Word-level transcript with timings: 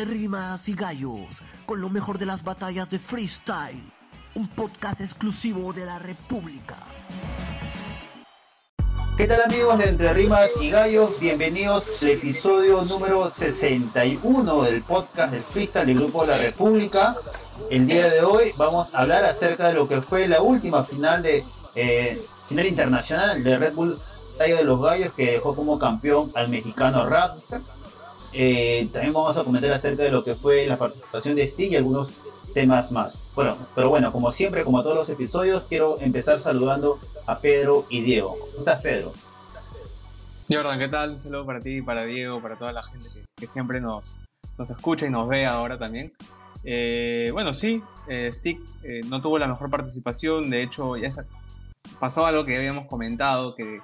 Entre 0.00 0.14
rimas 0.14 0.66
y 0.70 0.74
gallos, 0.74 1.42
con 1.66 1.82
lo 1.82 1.90
mejor 1.90 2.16
de 2.16 2.24
las 2.24 2.42
batallas 2.42 2.88
de 2.88 2.98
freestyle. 2.98 3.84
Un 4.34 4.48
podcast 4.48 5.02
exclusivo 5.02 5.74
de 5.74 5.84
la 5.84 5.98
República. 5.98 6.76
¿Qué 9.18 9.26
tal 9.26 9.42
amigos 9.42 9.76
de 9.76 9.90
Entre 9.90 10.14
Rimas 10.14 10.48
y 10.58 10.70
Gallos? 10.70 11.20
Bienvenidos 11.20 11.84
al 12.00 12.08
episodio 12.08 12.80
número 12.82 13.30
61 13.30 14.62
del 14.62 14.82
podcast 14.84 15.34
del 15.34 15.42
freestyle 15.42 15.86
del 15.86 15.98
Grupo 15.98 16.24
La 16.24 16.38
República. 16.38 17.18
El 17.68 17.86
día 17.86 18.08
de 18.08 18.22
hoy 18.22 18.52
vamos 18.56 18.94
a 18.94 19.00
hablar 19.00 19.26
acerca 19.26 19.68
de 19.68 19.74
lo 19.74 19.86
que 19.86 20.00
fue 20.00 20.26
la 20.26 20.40
última 20.40 20.82
final 20.82 21.22
de 21.22 21.44
eh, 21.74 22.24
final 22.48 22.66
internacional 22.66 23.44
de 23.44 23.58
Red 23.58 23.74
Bull 23.74 24.00
Tallo 24.38 24.56
de 24.56 24.64
los 24.64 24.80
Gallos 24.80 25.12
que 25.12 25.32
dejó 25.32 25.54
como 25.54 25.78
campeón 25.78 26.32
al 26.34 26.48
mexicano 26.48 27.06
Raptor. 27.06 27.60
Eh, 28.32 28.88
también 28.92 29.12
vamos 29.12 29.36
a 29.36 29.44
comentar 29.44 29.72
acerca 29.72 30.02
de 30.02 30.10
lo 30.10 30.22
que 30.22 30.34
fue 30.34 30.66
la 30.66 30.78
participación 30.78 31.36
de 31.36 31.48
Stig 31.48 31.72
y 31.72 31.76
algunos 31.76 32.14
temas 32.54 32.92
más. 32.92 33.14
Bueno, 33.34 33.56
pero 33.74 33.88
bueno, 33.88 34.12
como 34.12 34.32
siempre, 34.32 34.64
como 34.64 34.82
todos 34.82 34.96
los 34.96 35.08
episodios, 35.08 35.64
quiero 35.68 36.00
empezar 36.00 36.40
saludando 36.40 36.98
a 37.26 37.38
Pedro 37.38 37.86
y 37.88 38.02
Diego. 38.02 38.36
¿Cómo 38.38 38.58
estás, 38.58 38.82
Pedro? 38.82 39.12
Jordan, 40.48 40.78
¿qué 40.78 40.88
tal? 40.88 41.10
Un 41.10 41.18
saludo 41.18 41.46
para 41.46 41.60
ti, 41.60 41.80
para 41.80 42.04
Diego, 42.04 42.42
para 42.42 42.58
toda 42.58 42.72
la 42.72 42.82
gente 42.82 43.06
que, 43.36 43.46
siempre 43.46 43.80
nos, 43.80 44.16
nos 44.58 44.70
escucha 44.70 45.06
y 45.06 45.10
nos 45.10 45.28
ve 45.28 45.46
ahora 45.46 45.78
también. 45.78 46.12
Eh, 46.64 47.30
bueno, 47.32 47.52
sí, 47.52 47.82
eh, 48.08 48.30
Stick 48.32 48.60
eh, 48.82 49.00
no 49.06 49.22
tuvo 49.22 49.38
la 49.38 49.46
mejor 49.46 49.70
participación, 49.70 50.50
de 50.50 50.62
hecho 50.62 50.96
ya 50.96 51.08
pasó 51.98 52.26
algo 52.26 52.44
que 52.44 52.56
habíamos 52.56 52.86
comentado, 52.86 53.54
que, 53.54 53.80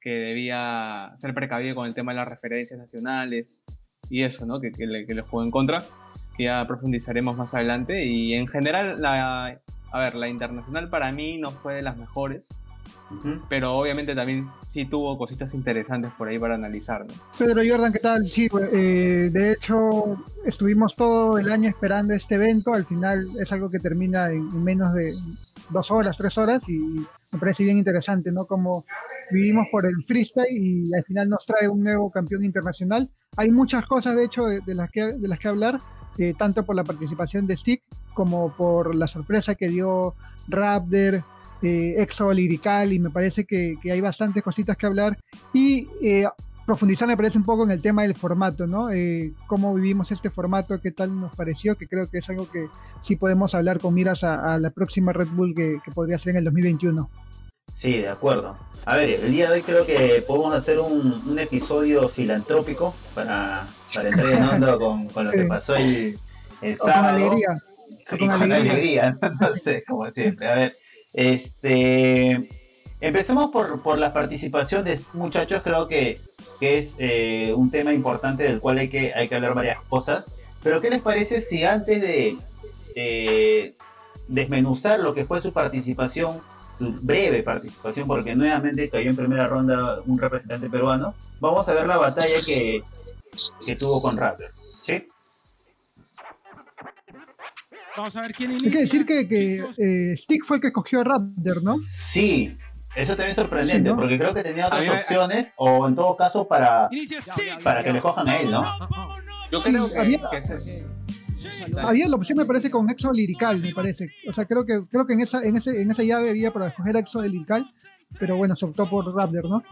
que, 0.00 0.10
debía 0.10 1.12
ser 1.16 1.34
precavido 1.34 1.74
con 1.74 1.86
el 1.86 1.94
tema 1.94 2.12
de 2.12 2.16
las 2.16 2.28
referencias 2.28 2.78
nacionales 2.78 3.62
y 4.10 4.22
eso, 4.22 4.46
¿no? 4.46 4.60
Que, 4.60 4.72
que, 4.72 4.86
le, 4.86 5.06
que 5.06 5.14
le 5.14 5.22
jugó 5.22 5.42
en 5.42 5.50
contra, 5.50 5.82
que 6.36 6.44
ya 6.44 6.66
profundizaremos 6.66 7.36
más 7.36 7.54
adelante. 7.54 8.04
Y 8.04 8.34
en 8.34 8.46
general, 8.46 9.00
la, 9.00 9.60
a 9.92 9.98
ver, 9.98 10.14
la 10.14 10.28
internacional 10.28 10.88
para 10.90 11.10
mí 11.12 11.38
no 11.38 11.50
fue 11.50 11.74
de 11.74 11.82
las 11.82 11.96
mejores. 11.96 12.58
Pero 13.48 13.74
obviamente 13.74 14.14
también 14.14 14.46
sí 14.46 14.84
tuvo 14.84 15.16
cositas 15.16 15.54
interesantes 15.54 16.12
por 16.16 16.28
ahí 16.28 16.38
para 16.38 16.56
analizar. 16.56 17.06
¿no? 17.06 17.14
Pedro 17.38 17.62
Jordan, 17.66 17.92
¿qué 17.92 18.00
tal? 18.00 18.26
Sí, 18.26 18.48
eh, 18.72 19.30
de 19.32 19.52
hecho 19.52 20.22
estuvimos 20.44 20.94
todo 20.94 21.38
el 21.38 21.50
año 21.50 21.70
esperando 21.70 22.12
este 22.12 22.34
evento. 22.34 22.74
Al 22.74 22.84
final 22.84 23.26
es 23.40 23.50
algo 23.52 23.70
que 23.70 23.78
termina 23.78 24.30
en, 24.30 24.62
menos 24.62 24.92
de 24.92 25.12
dos 25.70 25.90
horas, 25.90 26.18
tres 26.18 26.36
horas 26.36 26.68
y 26.68 27.06
me 27.30 27.38
parece 27.38 27.64
bien 27.64 27.78
interesante, 27.78 28.32
¿no? 28.32 28.46
Como 28.46 28.84
vivimos 29.30 29.66
por 29.70 29.86
el 29.86 30.02
freestyle 30.06 30.46
y 30.50 30.94
al 30.94 31.04
final 31.04 31.28
nos 31.28 31.44
trae 31.44 31.68
un 31.68 31.82
nuevo 31.82 32.10
campeón 32.10 32.44
internacional. 32.44 33.10
Hay 33.36 33.50
muchas 33.50 33.86
cosas, 33.86 34.16
de 34.16 34.24
hecho, 34.24 34.46
de, 34.46 34.74
las, 34.74 34.90
que, 34.90 35.12
de 35.12 35.28
las 35.28 35.38
que 35.38 35.48
hablar, 35.48 35.78
eh, 36.18 36.34
tanto 36.36 36.64
por 36.64 36.74
la 36.74 36.84
participación 36.84 37.46
de 37.46 37.56
Stick 37.56 37.82
como 38.14 38.52
por 38.56 38.94
la 38.94 39.06
sorpresa 39.06 39.54
que 39.54 39.68
dio 39.68 40.14
Raptor, 40.48 41.22
eh, 41.62 41.94
exo 41.98 42.32
lirical 42.32 42.92
y 42.92 43.00
me 43.00 43.10
parece 43.10 43.44
que, 43.44 43.76
hay 43.84 44.00
bastantes 44.00 44.42
cositas 44.42 44.76
que 44.76 44.86
hablar 44.86 45.18
y 45.52 45.88
eh, 46.02 46.26
profundizar 46.68 47.08
me 47.08 47.16
parece 47.16 47.38
un 47.38 47.44
poco 47.44 47.64
en 47.64 47.70
el 47.70 47.80
tema 47.80 48.02
del 48.02 48.14
formato, 48.14 48.66
¿no? 48.66 48.90
Eh, 48.90 49.32
cómo 49.46 49.74
vivimos 49.74 50.12
este 50.12 50.28
formato, 50.28 50.78
qué 50.82 50.90
tal 50.92 51.18
nos 51.18 51.34
pareció, 51.34 51.78
que 51.78 51.88
creo 51.88 52.10
que 52.10 52.18
es 52.18 52.28
algo 52.28 52.46
que 52.50 52.68
sí 53.00 53.16
podemos 53.16 53.54
hablar 53.54 53.78
con 53.78 53.94
miras 53.94 54.22
a, 54.22 54.58
la 54.58 54.68
próxima 54.68 55.14
Red 55.14 55.28
Bull 55.28 55.54
que, 55.54 55.78
podría 55.94 56.18
ser 56.18 56.32
en 56.32 56.36
el 56.36 56.44
2021. 56.44 57.08
Sí, 57.74 57.96
de 57.96 58.10
acuerdo. 58.10 58.58
A 58.84 58.96
ver, 58.96 59.08
el 59.08 59.32
día 59.32 59.48
de 59.48 59.54
hoy 59.54 59.62
creo 59.62 59.86
que 59.86 60.22
podemos 60.26 60.54
hacer 60.54 60.78
un, 60.78 61.38
episodio 61.38 62.10
filantrópico 62.10 62.94
para, 63.14 63.66
para 63.94 64.10
entrar 64.10 64.30
en 64.30 64.42
onda 64.42 64.76
con, 65.14 65.24
lo 65.24 65.30
que 65.30 65.44
pasó 65.44 65.74
el, 65.74 66.18
sábado. 66.76 66.76
Con 66.76 66.92
alegría. 66.92 67.48
con, 68.10 68.30
alegría. 68.30 69.18
no 69.40 69.54
sé, 69.54 69.84
como 69.88 70.04
siempre. 70.10 70.46
A 70.46 70.54
ver, 70.54 70.76
este, 71.14 72.46
empecemos 73.00 73.50
por, 73.50 73.82
por 73.82 73.98
la 73.98 74.12
participación 74.12 74.84
de 74.84 75.00
muchachos, 75.14 75.62
creo 75.62 75.88
que, 75.88 76.20
es 76.60 76.94
eh, 76.98 77.52
un 77.54 77.70
tema 77.70 77.92
importante 77.92 78.42
del 78.42 78.58
cual 78.58 78.78
hay 78.78 78.88
que, 78.88 79.12
hay 79.14 79.28
que 79.28 79.36
hablar 79.36 79.54
varias 79.54 79.80
cosas. 79.88 80.34
Pero 80.62 80.80
¿qué 80.80 80.90
les 80.90 81.00
parece 81.02 81.40
si 81.40 81.64
antes 81.64 82.00
de 82.00 82.36
desmenuzar 84.28 85.00
lo 85.00 85.14
que 85.14 85.24
fue 85.24 85.40
su 85.40 85.52
participación, 85.52 86.38
su 86.78 86.92
breve 87.00 87.42
participación, 87.42 88.06
porque 88.06 88.36
nuevamente 88.36 88.88
cayó 88.88 89.10
en 89.10 89.16
primera 89.16 89.48
ronda 89.48 90.00
un 90.06 90.18
representante 90.18 90.68
peruano, 90.70 91.14
vamos 91.40 91.66
a 91.68 91.74
ver 91.74 91.86
la 91.86 91.96
batalla 91.96 92.36
que, 92.44 92.84
que 93.66 93.76
tuvo 93.76 94.00
con 94.00 94.16
Raptor? 94.16 94.50
¿sí? 94.54 95.08
Vamos 97.96 98.14
a 98.14 98.22
ver 98.22 98.32
quién 98.32 98.52
inicia. 98.52 98.68
Hay 98.68 98.72
que 98.72 98.80
decir 98.80 99.06
que, 99.06 99.28
que 99.28 99.64
eh, 99.78 100.16
Stick 100.16 100.44
fue 100.44 100.58
el 100.58 100.60
que 100.60 100.68
escogió 100.68 101.00
a 101.00 101.04
Raptor, 101.04 101.64
¿no? 101.64 101.78
Sí, 102.12 102.56
eso 102.98 103.12
también 103.12 103.30
es 103.30 103.36
sorprendente, 103.36 103.94
porque 103.94 104.18
creo 104.18 104.34
que 104.34 104.42
tenía 104.42 104.66
otras 104.66 105.02
opciones, 105.02 105.52
o 105.56 105.86
en 105.86 105.94
todo 105.94 106.16
caso 106.16 106.48
para, 106.48 106.90
para 107.62 107.84
que 107.84 107.92
le 107.92 108.00
cojan 108.00 108.28
a 108.28 108.36
él, 108.38 108.50
¿no? 108.50 108.64
Yo 109.52 109.58
creo 109.60 109.90
que, 109.90 109.98
había, 109.98 110.20
había 111.82 112.08
la 112.08 112.16
opción, 112.16 112.38
me 112.38 112.44
parece, 112.44 112.70
con 112.70 112.90
Exo 112.90 113.12
Lirical, 113.12 113.60
me 113.60 113.72
parece. 113.72 114.08
O 114.28 114.32
sea, 114.32 114.46
creo 114.46 114.66
que, 114.66 114.82
creo 114.90 115.06
que 115.06 115.12
en, 115.12 115.20
esa, 115.20 115.42
en, 115.44 115.56
ese, 115.56 115.80
en 115.80 115.90
esa 115.90 116.02
llave 116.02 116.30
había 116.30 116.52
para 116.52 116.68
escoger 116.68 116.96
Exo 116.96 117.22
Lirical, 117.22 117.70
pero 118.18 118.36
bueno, 118.36 118.56
se 118.56 118.66
optó 118.66 118.88
por 118.90 119.14
Raptor, 119.14 119.48
¿no? 119.48 119.62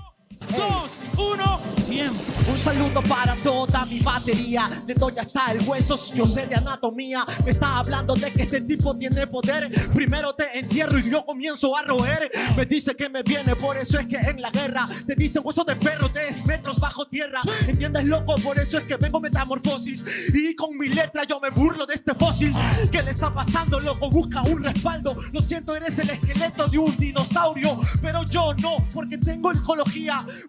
Dos, 0.56 1.00
uno, 1.18 1.60
tiempo. 1.86 2.20
Un 2.48 2.58
saludo 2.58 3.02
para 3.02 3.34
toda 3.36 3.84
mi 3.86 4.00
batería. 4.00 4.82
De 4.86 4.94
ya 5.14 5.22
está 5.22 5.52
el 5.52 5.60
hueso, 5.66 5.96
si 5.96 6.14
yo 6.14 6.26
sé 6.26 6.46
de 6.46 6.56
anatomía. 6.56 7.24
Me 7.44 7.52
está 7.52 7.78
hablando 7.78 8.14
de 8.14 8.30
que 8.32 8.42
este 8.42 8.60
tipo 8.60 8.96
tiene 8.96 9.26
poder. 9.26 9.70
Primero 9.92 10.34
te 10.34 10.58
entierro 10.58 10.98
y 10.98 11.10
yo 11.10 11.24
comienzo 11.24 11.76
a 11.76 11.82
roer. 11.82 12.30
Me 12.56 12.66
dice 12.66 12.94
que 12.94 13.08
me 13.08 13.22
viene, 13.22 13.54
por 13.56 13.76
eso 13.76 13.98
es 13.98 14.06
que 14.06 14.16
en 14.16 14.40
la 14.40 14.50
guerra 14.50 14.88
te 15.06 15.14
dicen 15.14 15.42
hueso 15.44 15.64
de 15.64 15.76
perro, 15.76 16.10
tres 16.10 16.44
metros 16.44 16.78
bajo 16.78 17.06
tierra. 17.06 17.40
¿Entiendes, 17.66 18.06
loco? 18.06 18.34
Por 18.36 18.58
eso 18.58 18.78
es 18.78 18.84
que 18.84 18.96
vengo 18.96 19.20
metamorfosis. 19.20 20.04
Y 20.34 20.54
con 20.54 20.76
mi 20.76 20.88
letra 20.88 21.24
yo 21.24 21.40
me 21.40 21.50
burlo 21.50 21.86
de 21.86 21.94
este 21.94 22.14
fósil. 22.14 22.52
¿Qué 22.90 23.02
le 23.02 23.10
está 23.12 23.32
pasando, 23.32 23.80
loco? 23.80 24.10
Busca 24.10 24.42
un 24.42 24.62
respaldo. 24.62 25.16
Lo 25.32 25.40
siento, 25.40 25.74
eres 25.74 25.98
el 25.98 26.10
esqueleto 26.10 26.66
de 26.66 26.78
un 26.78 26.96
dinosaurio. 26.96 27.78
Pero 28.00 28.24
yo 28.24 28.54
no, 28.54 28.76
porque 28.92 29.18
tengo 29.18 29.52
ecología 29.52 29.86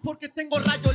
porque 0.02 0.28
tengo 0.28 0.58
rayo 0.58 0.87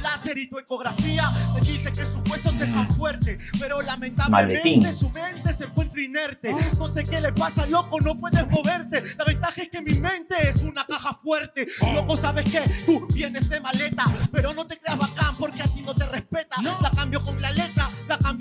tu 0.50 0.60
ecografía 0.60 1.30
me 1.54 1.62
dice 1.62 1.92
que 1.92 2.06
sus 2.06 2.28
huesos 2.30 2.60
están 2.60 2.88
fuertes, 2.90 3.38
pero 3.60 3.82
lamentablemente 3.82 4.92
su 4.92 5.10
mente 5.12 5.54
se 5.54 5.66
encuentra 5.66 6.02
inerte. 6.02 6.56
No 6.78 6.88
sé 6.88 7.04
qué 7.04 7.22
le 7.22 7.32
pasa, 7.32 7.66
loco, 7.68 8.00
no 8.02 8.20
puedes 8.20 8.48
moverte. 8.50 9.04
La 9.18 9.26
ventaja 9.26 9.62
es 9.62 9.70
que 9.70 9.82
mi 9.82 9.94
mente 9.94 10.36
es 10.50 10.58
una 10.64 10.86
caja 10.86 11.14
fuerte. 11.14 11.68
Loco, 11.94 12.16
sabes 12.16 12.50
que 12.50 12.62
tú 12.86 13.08
vienes 13.14 13.48
de 13.50 13.60
maleta, 13.60 14.06
pero 14.32 14.54
no 14.54 14.66
te 14.66 14.78
creas 14.78 14.98
bacán 14.98 15.36
porque 15.38 15.62
a 15.62 15.68
ti 15.68 15.82
no 15.82 15.96
te 15.96 16.06
respeta. 16.08 16.56
La 16.82 16.92
cambio 16.92 17.22
con 17.22 17.42
la 17.42 17.52
letra, 17.52 17.73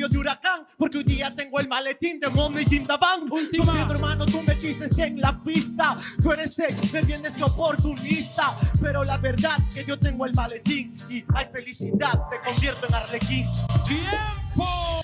cambio 0.02 0.08
de 0.08 0.18
huracán, 0.18 0.66
porque 0.76 0.98
hoy 0.98 1.04
día 1.04 1.34
tengo 1.34 1.60
el 1.60 1.68
maletín 1.68 2.18
de 2.18 2.28
Mommy 2.28 2.64
Jim 2.64 2.84
Daban. 2.84 3.30
Último 3.30 3.72
hermano, 3.74 4.26
tú 4.26 4.42
me 4.42 4.54
dices 4.54 4.94
que 4.94 5.04
en 5.04 5.20
la 5.20 5.38
pista 5.42 5.96
tú 6.20 6.32
eres 6.32 6.58
ex, 6.58 6.92
me 6.92 7.02
vienes 7.02 7.36
de 7.36 7.44
oportunista, 7.44 8.56
pero 8.80 9.04
la 9.04 9.16
verdad 9.18 9.56
que 9.72 9.84
yo 9.84 9.98
tengo 9.98 10.26
el 10.26 10.34
maletín 10.34 10.94
y 11.08 11.24
hay 11.34 11.46
felicidad, 11.52 12.20
te 12.30 12.40
convierto 12.40 12.86
en 12.88 12.94
arlequín. 12.94 13.46
¡Tiempo! 13.86 15.02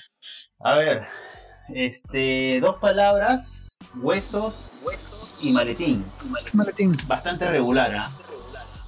A 0.59 0.75
ver, 0.75 1.07
este, 1.69 2.59
dos 2.59 2.75
palabras, 2.77 3.77
huesos, 3.97 4.79
huesos 4.83 5.35
y 5.41 5.51
maletín. 5.51 6.05
Maletín. 6.53 6.97
Bastante 7.07 7.49
regular, 7.49 7.95
¿ah? 7.95 8.11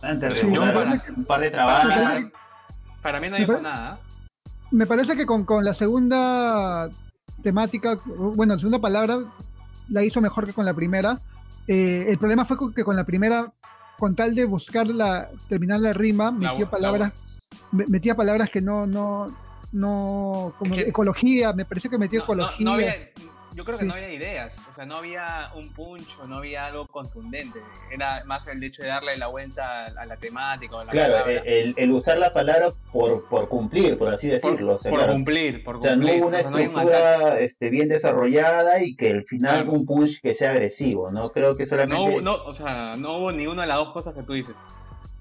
Bastante 0.01 0.29
regular. 0.29 1.03
un 1.15 1.25
par 1.25 1.39
de 1.39 1.51
trabajos. 1.51 2.31
Para 3.01 3.19
mí 3.19 3.29
no 3.29 3.37
dijo 3.37 3.59
nada. 3.59 3.99
Me 4.71 4.85
parece 4.87 5.15
que 5.15 5.25
con, 5.25 5.43
con 5.45 5.63
la 5.63 5.73
segunda 5.73 6.89
temática, 7.43 7.97
bueno, 8.05 8.53
la 8.53 8.59
segunda 8.59 8.79
palabra 8.79 9.19
la 9.89 10.03
hizo 10.03 10.21
mejor 10.21 10.45
que 10.45 10.53
con 10.53 10.65
la 10.65 10.73
primera. 10.73 11.19
Eh, 11.67 12.05
el 12.07 12.17
problema 12.17 12.45
fue 12.45 12.57
que 12.73 12.83
con 12.83 12.95
la 12.95 13.05
primera 13.05 13.53
con 14.01 14.15
tal 14.15 14.33
de 14.33 14.45
buscar 14.45 14.87
la, 14.87 15.29
terminar 15.47 15.79
la 15.79 15.93
rima, 15.93 16.31
metió 16.31 16.67
palabras, 16.67 17.13
metía 17.71 18.15
palabras 18.15 18.49
que 18.49 18.59
no, 18.59 18.87
no, 18.87 19.27
no, 19.71 20.53
como 20.57 20.73
ecología, 20.73 21.53
me 21.53 21.65
parece 21.65 21.87
que 21.87 21.99
metió 21.99 22.23
ecología 22.23 23.11
yo 23.53 23.65
creo 23.65 23.77
que 23.77 23.85
no 23.85 23.93
había 23.93 24.11
ideas, 24.11 24.57
o 24.69 24.73
sea, 24.73 24.85
no 24.85 24.95
había 24.95 25.51
un 25.55 25.69
punch 25.73 26.17
no 26.27 26.37
había 26.37 26.67
algo 26.67 26.87
contundente. 26.87 27.59
Era 27.91 28.23
más 28.25 28.47
el 28.47 28.63
hecho 28.63 28.81
de 28.81 28.89
darle 28.89 29.17
la 29.17 29.27
vuelta 29.27 29.85
a 29.85 30.05
la 30.05 30.15
temática. 30.15 30.77
O 30.77 30.83
la 30.83 30.91
claro, 30.91 31.25
el, 31.27 31.91
usar 31.91 32.17
la 32.17 32.31
palabra 32.31 32.69
por, 32.91 33.25
por 33.27 33.49
cumplir, 33.49 33.97
por 33.97 34.13
así 34.13 34.27
decirlo. 34.27 34.77
Por, 34.77 35.07
cumplir, 35.07 35.63
por 35.63 35.79
cumplir. 35.79 35.93
O 35.93 36.01
sea, 36.01 36.13
no 36.13 36.19
hubo 36.19 36.27
una 36.27 36.39
estructura 36.39 37.39
este, 37.39 37.69
bien 37.69 37.89
desarrollada 37.89 38.83
y 38.83 38.95
que 38.95 39.09
al 39.09 39.23
final 39.25 39.67
un 39.67 39.85
punch 39.85 40.21
que 40.21 40.33
sea 40.33 40.51
agresivo, 40.51 41.11
¿no? 41.11 41.29
Creo 41.29 41.57
que 41.57 41.65
solamente... 41.65 42.21
No, 42.21 42.37
no, 42.37 42.43
o 42.43 42.53
sea, 42.53 42.95
no 42.97 43.17
hubo 43.17 43.31
ni 43.31 43.47
una 43.47 43.63
de 43.63 43.67
las 43.67 43.77
dos 43.77 43.91
cosas 43.91 44.13
que 44.13 44.23
tú 44.23 44.33
dices. 44.33 44.55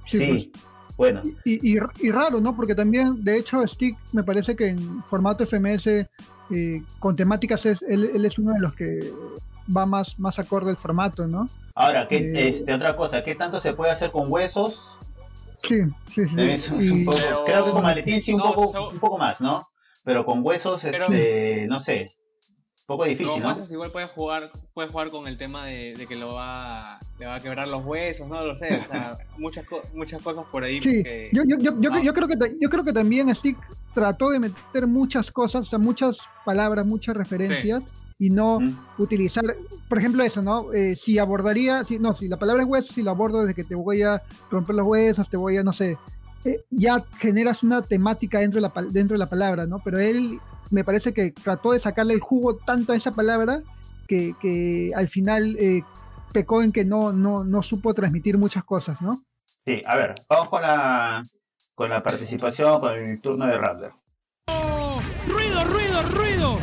Sí. 0.04 0.52
Pues. 0.52 0.70
Bueno. 1.00 1.22
Y, 1.46 1.72
y, 1.72 2.10
raro, 2.10 2.42
¿no? 2.42 2.54
Porque 2.54 2.74
también, 2.74 3.24
de 3.24 3.38
hecho, 3.38 3.66
Stick 3.66 3.96
me 4.12 4.22
parece 4.22 4.54
que 4.54 4.68
en 4.68 5.02
formato 5.04 5.46
FMS 5.46 5.86
eh, 5.86 6.82
con 6.98 7.16
temáticas 7.16 7.64
es, 7.64 7.80
él, 7.80 8.22
es 8.22 8.38
uno 8.38 8.52
de 8.52 8.60
los 8.60 8.74
que 8.74 9.10
va 9.74 9.86
más, 9.86 10.18
más 10.18 10.38
acorde 10.38 10.68
al 10.68 10.76
formato, 10.76 11.26
¿no? 11.26 11.48
Ahora, 11.74 12.06
¿qué, 12.06 12.16
eh, 12.18 12.48
este, 12.48 12.74
otra 12.74 12.96
cosa, 12.96 13.22
¿qué 13.22 13.34
tanto 13.34 13.60
se 13.60 13.72
puede 13.72 13.92
hacer 13.92 14.10
con 14.10 14.30
huesos? 14.30 14.98
Sí, 15.62 15.84
sí, 16.14 16.28
sí. 16.28 17.06
creo 17.46 17.64
que 17.64 17.70
con 17.70 17.82
maletín 17.82 18.20
sí 18.20 18.34
un, 18.34 18.42
poco, 18.42 18.90
un 18.90 18.98
poco 18.98 19.16
más, 19.16 19.40
¿no? 19.40 19.66
Pero 20.04 20.26
con 20.26 20.44
huesos, 20.44 20.84
este, 20.84 21.66
no 21.66 21.80
sé, 21.80 22.10
poco 22.90 23.04
difícil, 23.04 23.40
¿no? 23.40 23.54
igual 23.70 23.92
puede 23.92 24.08
jugar, 24.08 24.50
puede 24.74 24.88
jugar 24.88 25.10
con 25.10 25.28
el 25.28 25.38
tema 25.38 25.64
de, 25.66 25.94
que 26.08 26.16
lo 26.16 26.34
va, 26.34 26.98
le 27.20 27.26
va 27.26 27.36
a 27.36 27.40
quebrar 27.40 27.68
los 27.68 27.86
huesos, 27.86 28.26
no 28.26 28.44
lo 28.44 28.56
sé, 28.56 28.80
o 28.84 28.84
sea, 28.84 29.16
muchas, 29.38 29.64
muchas 29.94 30.20
cosas 30.20 30.44
por 30.50 30.64
ahí. 30.64 30.82
Sí, 30.82 31.04
yo, 31.30 31.44
yo, 31.46 31.56
yo, 31.60 31.80
yo, 31.80 32.12
creo 32.12 32.26
que, 32.26 32.36
yo 32.60 32.68
creo 32.68 32.82
que 32.82 32.92
también 32.92 33.32
Stick 33.32 33.56
trató 33.94 34.30
de 34.30 34.40
meter 34.40 34.88
muchas 34.88 35.30
cosas, 35.30 35.68
o 35.68 35.70
sea, 35.70 35.78
muchas 35.78 36.18
palabras, 36.44 36.84
muchas 36.84 37.16
referencias. 37.16 37.84
Y 38.18 38.28
no 38.28 38.58
utilizar, 38.98 39.44
por 39.88 39.96
ejemplo, 39.96 40.22
eso, 40.22 40.42
¿no? 40.42 40.74
Eh, 40.74 40.94
si 40.94 41.18
abordaría, 41.18 41.84
si, 41.84 41.98
no, 41.98 42.12
si 42.12 42.28
la 42.28 42.38
palabra 42.38 42.64
es 42.64 42.68
hueso, 42.68 42.92
si 42.92 43.02
lo 43.02 43.12
abordo 43.12 43.40
desde 43.40 43.54
que 43.54 43.64
te 43.64 43.74
voy 43.74 44.02
a 44.02 44.20
romper 44.50 44.76
los 44.76 44.86
huesos, 44.86 45.30
te 45.30 45.38
voy 45.38 45.56
a, 45.56 45.62
no 45.62 45.72
sé, 45.72 45.96
eh, 46.44 46.62
ya 46.70 47.02
generas 47.18 47.62
una 47.62 47.80
temática 47.80 48.40
dentro 48.40 48.60
de, 48.60 48.68
la, 48.68 48.82
dentro 48.90 49.14
de 49.14 49.18
la 49.20 49.30
palabra, 49.30 49.66
¿no? 49.66 49.80
Pero 49.82 49.98
él 49.98 50.38
me 50.70 50.84
parece 50.84 51.12
que 51.12 51.32
trató 51.32 51.72
de 51.72 51.78
sacarle 51.78 52.14
el 52.14 52.20
jugo 52.20 52.56
tanto 52.56 52.92
a 52.92 52.96
esa 52.96 53.12
palabra 53.12 53.62
que, 54.08 54.92
al 54.96 55.08
final 55.08 55.56
eh, 55.58 55.82
pecó 56.32 56.62
en 56.62 56.72
que 56.72 56.84
no, 56.84 57.12
no, 57.12 57.44
no 57.44 57.62
supo 57.62 57.94
transmitir 57.94 58.38
muchas 58.38 58.64
cosas, 58.64 59.00
¿no? 59.00 59.22
Sí, 59.64 59.82
a 59.86 59.94
ver, 59.94 60.14
vamos 60.28 60.48
con 60.48 60.62
la, 60.62 61.22
con 61.74 61.90
la 61.90 62.02
participación, 62.02 62.80
con 62.80 62.94
el 62.94 63.20
turno 63.20 63.46
de 63.46 63.58
Raptor. 63.58 63.94
ruido, 65.28 65.64
ruido, 65.64 66.02
ruido. 66.02 66.58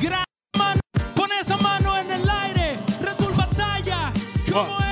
Gran 0.00 0.24
mano, 0.56 0.80
pone 1.14 1.40
esa 1.40 1.56
mano 1.58 1.98
en 1.98 2.10
el 2.12 2.28
aire. 2.28 2.78
Red 3.00 3.36
Batalla. 3.36 4.12
¿Cómo 4.50 4.78
es? 4.78 4.85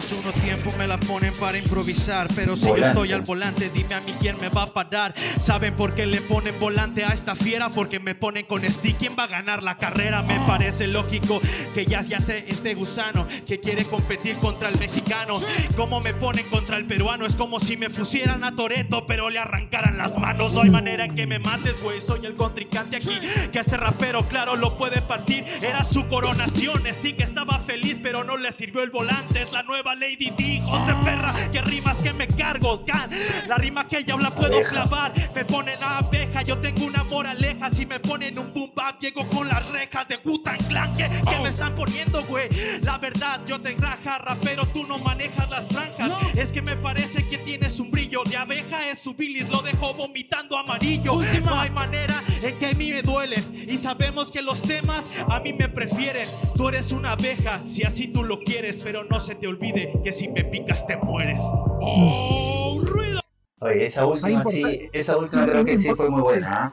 Ya, 0.00 0.08
3, 0.08 0.24
2, 0.24 0.34
1, 0.36 0.44
tiempo 0.44 0.72
me 0.78 0.86
la 0.86 0.98
ponen 0.98 1.32
para 1.34 1.58
improvisar. 1.58 2.28
Pero 2.34 2.56
si 2.56 2.66
yo 2.66 2.76
estoy 2.76 3.12
al 3.12 3.22
volante, 3.22 3.70
dime 3.70 3.94
a 3.94 4.00
mí 4.00 4.14
quién 4.20 4.38
me 4.40 4.48
va 4.48 4.62
a 4.62 4.72
parar. 4.72 5.14
¿Saben 5.38 5.76
por 5.76 5.94
qué 5.94 6.06
le 6.06 6.20
ponen 6.20 6.58
volante 6.58 7.04
a 7.04 7.08
esta 7.08 7.34
fiera? 7.34 7.70
Porque 7.70 8.00
me 8.00 8.14
ponen 8.14 8.46
con 8.46 8.62
stick. 8.62 8.98
¿Quién 8.98 9.16
va 9.18 9.24
a 9.24 9.26
ganar 9.26 9.62
la 9.62 9.78
carrera? 9.78 10.22
Me 10.22 10.38
parece 10.46 10.86
lógico 10.86 11.40
que 11.74 11.86
ya, 11.86 12.02
ya 12.02 12.20
sé 12.20 12.44
este 12.48 12.74
gusano 12.74 13.26
que 13.46 13.60
quiere 13.60 13.84
competir 13.84 14.36
contra 14.36 14.68
el 14.68 14.78
mexicano. 14.78 15.40
Como 15.76 16.00
me 16.00 16.14
ponen 16.14 16.46
contra 16.48 16.76
el 16.76 16.86
peruano? 16.86 17.26
Es 17.26 17.34
como 17.34 17.60
si 17.60 17.76
me 17.76 17.90
pusieran 17.90 18.44
a 18.44 18.54
Toreto, 18.54 19.06
pero 19.06 19.30
le 19.30 19.38
arrancaran 19.38 19.98
las 19.98 20.18
manos. 20.18 20.52
No 20.52 20.62
hay 20.62 20.70
manera 20.70 21.04
en 21.04 21.14
que 21.14 21.26
me 21.26 21.38
mates, 21.38 21.82
güey. 21.82 22.00
Soy 22.00 22.26
el 22.26 22.36
contrincante 22.36 22.96
aquí. 22.96 23.18
Que 23.52 23.60
este 23.60 23.76
rapero, 23.76 24.26
claro, 24.28 24.56
lo 24.56 24.76
puede 24.76 25.02
partir. 25.02 25.44
Era 25.62 25.84
su 25.84 26.06
coronación. 26.08 26.82
Stick 27.00 27.20
estaba 27.20 27.58
feliz, 27.60 27.98
pero 28.02 28.24
no 28.24 28.36
le 28.36 28.52
sirvió 28.52 28.82
el 28.82 28.90
volante. 28.90 29.40
Es 29.40 29.52
la 29.52 29.62
nueva 29.62 29.89
Lady 29.94 30.30
D, 30.30 30.42
hijos 30.42 30.86
de 30.86 30.94
perra. 30.94 31.32
Que 31.50 31.62
rimas 31.62 31.98
que 31.98 32.12
me 32.12 32.26
cargo, 32.28 32.84
can. 32.84 33.10
La 33.48 33.56
rima 33.56 33.86
que 33.86 33.98
ella 33.98 34.14
habla 34.14 34.30
puedo 34.30 34.62
clavar. 34.62 35.12
Me 35.34 35.44
ponen 35.44 35.82
a 35.82 35.98
abeja, 35.98 36.42
yo 36.42 36.58
tengo 36.58 36.86
una 36.86 37.04
moraleja. 37.04 37.70
Si 37.70 37.86
me 37.86 38.00
ponen 38.00 38.38
un 38.38 38.52
boom 38.52 38.72
bap, 38.74 39.00
llego 39.00 39.26
con 39.28 39.48
las 39.48 39.66
rejas 39.68 40.08
de 40.08 40.18
Wutan 40.24 40.58
Clan. 40.68 40.96
Que, 40.96 41.08
me 41.42 41.48
están 41.48 41.74
poniendo, 41.74 42.22
güey. 42.24 42.48
La 42.82 42.98
verdad, 42.98 43.40
yo 43.46 43.60
te 43.60 43.74
raja, 43.74 44.18
rapero, 44.18 44.66
tú 44.66 44.86
no 44.86 44.98
manejas 44.98 45.48
las 45.50 45.66
franjas. 45.68 46.10
Es 46.36 46.52
que 46.52 46.62
me 46.62 46.76
parece 46.76 47.26
que 47.26 47.38
tienes 47.38 47.80
un 47.80 47.90
brillo 47.90 48.22
de 48.24 48.36
abeja. 48.36 48.88
Es 48.88 49.00
su 49.00 49.14
bilis, 49.14 49.48
lo 49.48 49.62
dejo 49.62 49.94
vomitando 49.94 50.56
amarillo. 50.56 51.20
No 51.44 51.58
hay 51.58 51.70
manera 51.70 52.22
en 52.42 52.58
que 52.58 52.66
a 52.66 52.72
mí 52.72 52.90
me 52.92 53.02
duelen. 53.02 53.42
Y 53.54 53.76
sabemos 53.76 54.30
que 54.30 54.42
los 54.42 54.60
temas 54.62 55.04
a 55.28 55.40
mí 55.40 55.52
me 55.52 55.68
prefieren. 55.68 56.26
Tú 56.54 56.68
eres 56.68 56.92
una 56.92 57.12
abeja, 57.12 57.60
si 57.66 57.82
así 57.82 58.08
tú 58.08 58.24
lo 58.24 58.40
quieres, 58.40 58.80
pero 58.82 59.04
no 59.04 59.20
se 59.20 59.34
te 59.34 59.46
olvide 59.46 59.92
que 60.04 60.12
si 60.12 60.28
me 60.28 60.44
picas 60.44 60.86
te 60.86 60.96
mueres. 60.96 61.40
¡Oh, 61.42 62.80
ruido! 62.84 63.20
Oye, 63.60 63.86
esa 63.86 64.06
última 64.06 64.44
sí, 64.44 64.88
esa 64.92 65.18
última 65.18 65.46
creo 65.46 65.64
que 65.64 65.78
sí 65.78 65.88
fue 65.94 66.08
muy 66.08 66.22
buena. 66.22 66.64
¿ah? 66.64 66.72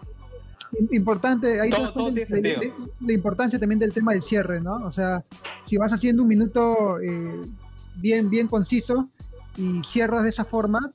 Importante, 0.92 1.60
ahí 1.60 1.70
todo, 1.70 2.12
la 2.12 3.14
importancia 3.14 3.60
también 3.60 3.80
del 3.80 3.94
tema 3.94 4.14
del 4.14 4.22
cierre, 4.22 4.62
¿no? 4.62 4.86
O 4.86 4.92
sea, 4.92 5.24
si 5.66 5.78
vas 5.78 5.92
haciendo 5.92 6.24
un 6.24 6.28
minuto 6.28 7.00
eh, 7.00 7.42
bien, 7.96 8.30
bien 8.30 8.48
conciso 8.48 9.10
y 9.58 9.82
cierras 9.84 10.24
de 10.24 10.30
esa 10.30 10.46
forma, 10.46 10.92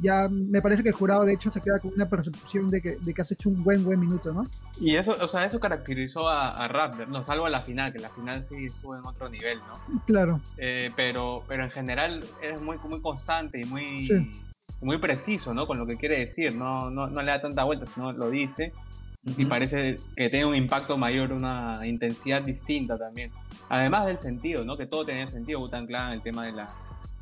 ya 0.00 0.28
me 0.28 0.62
parece 0.62 0.82
que 0.82 0.88
el 0.88 0.94
jurado 0.94 1.24
de 1.24 1.34
hecho 1.34 1.50
se 1.50 1.60
queda 1.60 1.78
con 1.78 1.92
una 1.94 2.08
percepción 2.08 2.70
de 2.70 2.80
que, 2.80 2.96
de 2.96 3.14
que 3.14 3.22
has 3.22 3.30
hecho 3.30 3.48
un 3.48 3.62
buen, 3.62 3.84
buen 3.84 4.00
minuto, 4.00 4.32
¿no? 4.32 4.44
Y 4.80 4.96
eso, 4.96 5.14
o 5.20 5.28
sea, 5.28 5.44
eso 5.44 5.60
caracterizó 5.60 6.28
a, 6.28 6.50
a 6.50 6.68
Raptor, 6.68 7.08
no 7.08 7.22
salvo 7.22 7.46
a 7.46 7.50
la 7.50 7.60
final, 7.60 7.92
que 7.92 7.98
la 7.98 8.08
final 8.08 8.42
sí 8.42 8.68
sube 8.70 8.98
en 8.98 9.06
otro 9.06 9.28
nivel, 9.28 9.58
¿no? 9.58 10.02
Claro. 10.06 10.40
Eh, 10.56 10.90
pero, 10.96 11.42
pero 11.46 11.64
en 11.64 11.70
general 11.70 12.24
es 12.42 12.62
muy, 12.62 12.78
muy 12.78 13.00
constante 13.00 13.60
y 13.60 13.64
muy, 13.64 14.08
muy 14.80 14.98
preciso, 14.98 15.52
¿no? 15.52 15.66
Con 15.66 15.78
lo 15.78 15.86
que 15.86 15.96
quiere 15.96 16.18
decir, 16.18 16.54
no, 16.54 16.90
no, 16.90 17.06
no 17.08 17.22
le 17.22 17.30
da 17.30 17.40
tanta 17.40 17.64
vuelta, 17.64 17.86
sino 17.86 18.12
lo 18.12 18.30
dice. 18.30 18.72
Y 19.24 19.44
parece 19.44 19.98
que 20.16 20.30
tiene 20.30 20.46
un 20.46 20.56
impacto 20.56 20.98
mayor, 20.98 21.32
una 21.32 21.86
intensidad 21.86 22.42
distinta 22.42 22.98
también. 22.98 23.30
Además 23.68 24.06
del 24.06 24.18
sentido, 24.18 24.64
¿no? 24.64 24.76
Que 24.76 24.86
todo 24.86 25.04
tenía 25.04 25.28
sentido, 25.28 25.60
Butan 25.60 25.86
Clan, 25.86 26.12
el 26.12 26.22
tema 26.22 26.44
de 26.44 26.52
la, 26.52 26.68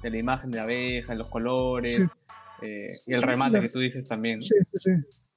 de 0.02 0.08
la 0.08 0.18
imagen 0.18 0.50
de 0.50 0.60
abeja, 0.60 1.14
los 1.14 1.28
colores, 1.28 2.08
eh, 2.62 2.90
y 3.06 3.14
el 3.14 3.22
remate 3.22 3.60
que 3.60 3.68
tú 3.68 3.78
dices 3.78 4.06
también. 4.06 4.40
Sí, 4.40 4.54
sí, 4.74 4.90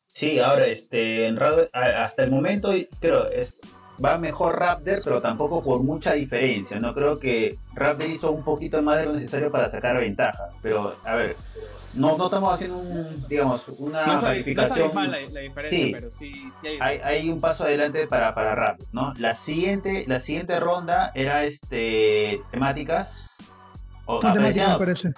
sí. 0.08 0.40
ahora, 0.40 0.66
este, 0.66 1.28
en 1.28 1.40
hasta 1.72 2.24
el 2.24 2.32
momento 2.32 2.72
creo 3.00 3.26
es 3.28 3.60
va 4.04 4.18
mejor 4.18 4.60
Raptor, 4.60 5.00
pero 5.04 5.22
tampoco 5.22 5.64
por 5.64 5.84
mucha 5.84 6.14
diferencia. 6.14 6.80
No 6.80 6.94
creo 6.94 7.18
que 7.18 7.56
Raptor 7.74 8.08
hizo 8.08 8.32
un 8.32 8.44
poquito 8.44 8.82
más 8.82 8.98
de 8.98 9.06
lo 9.06 9.14
necesario 9.14 9.52
para 9.52 9.70
sacar 9.70 10.00
ventaja. 10.00 10.50
Pero, 10.62 10.96
a 11.06 11.16
ver, 11.16 11.36
no, 11.94 12.18
no 12.18 12.26
estamos 12.26 12.54
haciendo 12.54 12.78
un, 12.78 13.28
digamos, 13.28 13.64
una 13.78 14.06
no 14.06 14.22
calificación. 14.22 14.92
No 14.94 15.04
la, 15.04 15.20
la, 15.22 15.40
diferencia, 15.42 15.98
pero 15.98 16.12
sí, 16.12 16.34
sí 16.62 16.68
hay... 16.80 17.00
hay... 17.04 17.30
un 17.30 17.40
paso 17.40 17.64
adelante 17.64 18.08
para, 18.08 18.34
para 18.34 18.56
Raptor, 18.56 18.88
¿no? 18.92 19.14
La 19.18 19.34
siguiente, 19.34 20.06
la 20.08 20.20
siguiente 20.20 20.60
ronda 20.60 21.12
era 21.14 21.46
este 21.46 22.42
temáticas. 22.52 23.30
O, 24.06 24.20
temáticas 24.20 24.78
parece 24.78 25.10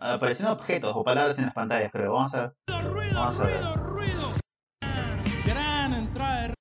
aparecen 0.00 0.46
objetos 0.46 0.92
o 0.94 1.04
palabras 1.04 1.38
en 1.38 1.46
las 1.46 1.54
pantallas, 1.54 1.90
creo. 1.92 2.12
Vamos 2.12 2.34
a, 2.34 2.52
vamos 3.14 3.40
a 3.40 3.44
ver. 3.44 3.60
Gran 5.44 5.94
entrada 5.94 6.52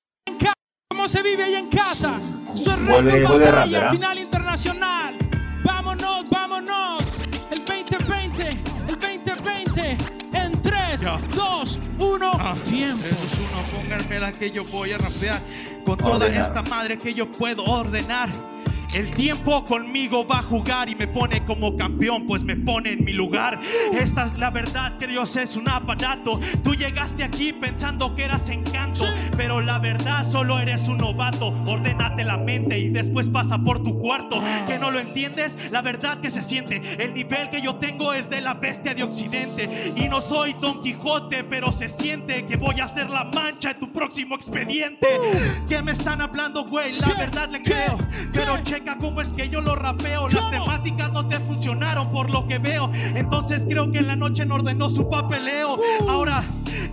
¿Cómo 0.89 1.07
se 1.07 1.21
vive 1.21 1.43
ahí 1.43 1.55
en 1.55 1.69
casa? 1.69 2.19
vuelve, 2.87 3.25
vuelve 3.25 3.51
rápido, 3.51 3.81
¿eh? 3.81 3.91
final 3.91 4.19
internacional. 4.19 5.17
Vámonos, 5.63 6.25
vámonos. 6.29 7.03
El 7.51 7.63
2020, 7.65 8.49
el 8.87 8.97
2020. 8.97 9.97
En 10.33 10.61
3, 10.61 11.01
2, 11.35 11.79
1, 11.99 12.57
tiempo. 12.63 13.01
3, 13.01 13.19
2, 13.19 13.29
1, 13.71 13.81
pónganme 13.81 14.19
la 14.19 14.31
que 14.31 14.49
yo 14.49 14.63
voy 14.65 14.93
a 14.93 14.97
rapear. 14.97 15.39
Con 15.85 15.97
toda 15.97 16.27
esta 16.27 16.61
madre 16.63 16.97
que 16.97 17.13
yo 17.13 17.31
puedo 17.31 17.63
ordenar. 17.63 18.29
El 18.95 19.11
tiempo 19.11 19.65
conmigo 19.65 20.25
va 20.25 20.37
a 20.37 20.41
jugar 20.41 20.87
y 20.87 20.95
me 20.95 21.05
pone 21.05 21.43
como 21.43 21.75
campeón, 21.75 22.25
pues 22.25 22.45
me 22.45 22.55
pone 22.55 22.93
en 22.93 23.03
mi 23.03 23.11
lugar. 23.11 23.59
Esta 23.91 24.25
es 24.25 24.37
la 24.37 24.51
verdad 24.51 24.97
que 24.97 25.05
Dios 25.05 25.35
es 25.35 25.57
un 25.57 25.67
aparato. 25.67 26.39
Tú 26.63 26.75
llegaste 26.75 27.21
aquí 27.21 27.51
pensando 27.51 28.15
que 28.15 28.23
eras 28.23 28.47
encanto, 28.47 29.03
pero 29.35 29.59
la 29.59 29.79
verdad 29.79 30.25
solo 30.31 30.59
eres 30.59 30.87
un 30.87 30.99
novato. 30.99 31.47
Ordénate 31.67 32.23
la 32.23 32.37
mente 32.37 32.79
y 32.79 32.89
después 32.89 33.27
pasa 33.27 33.57
por 33.57 33.83
tu 33.83 33.99
cuarto. 33.99 34.41
Que 34.65 34.79
no 34.79 34.91
lo 34.91 34.99
entiendes, 35.01 35.73
la 35.73 35.81
verdad 35.81 36.21
que 36.21 36.31
se 36.31 36.41
siente. 36.41 36.81
El 36.97 37.13
nivel 37.13 37.49
que 37.49 37.59
yo 37.59 37.75
tengo 37.75 38.13
es 38.13 38.29
de 38.29 38.39
la 38.39 38.53
bestia 38.53 38.95
de 38.95 39.03
Occidente. 39.03 39.93
Y 39.97 40.07
no 40.07 40.21
soy 40.21 40.55
Don 40.61 40.81
Quijote, 40.81 41.43
pero 41.43 41.69
se 41.73 41.89
siente 41.89 42.45
que 42.45 42.55
voy 42.55 42.79
a 42.79 42.87
ser 42.87 43.09
la 43.09 43.25
mancha 43.25 43.71
en 43.71 43.79
tu 43.81 43.91
próximo 43.91 44.35
expediente. 44.35 45.07
¿Qué 45.67 45.81
me 45.81 45.91
están 45.91 46.21
hablando, 46.21 46.63
güey? 46.63 46.93
La 46.93 47.13
verdad 47.15 47.49
le 47.49 47.61
creo, 47.61 47.97
pero 48.31 48.63
checa 48.63 48.84
cómo 48.93 49.21
es 49.21 49.29
que 49.29 49.49
yo 49.49 49.61
lo 49.61 49.75
rapeo. 49.75 50.29
Las 50.29 50.51
temáticas 50.51 51.11
no 51.11 51.27
te 51.27 51.39
funcionaron 51.39 52.11
por 52.11 52.29
lo 52.29 52.47
que 52.47 52.59
veo. 52.59 52.89
Entonces 53.15 53.65
creo 53.67 53.91
que 53.91 53.99
en 53.99 54.07
la 54.07 54.15
noche 54.15 54.45
no 54.45 54.55
ordenó 54.55 54.89
su 54.89 55.09
papeleo. 55.09 55.75
Uh. 55.75 56.09
Ahora, 56.09 56.43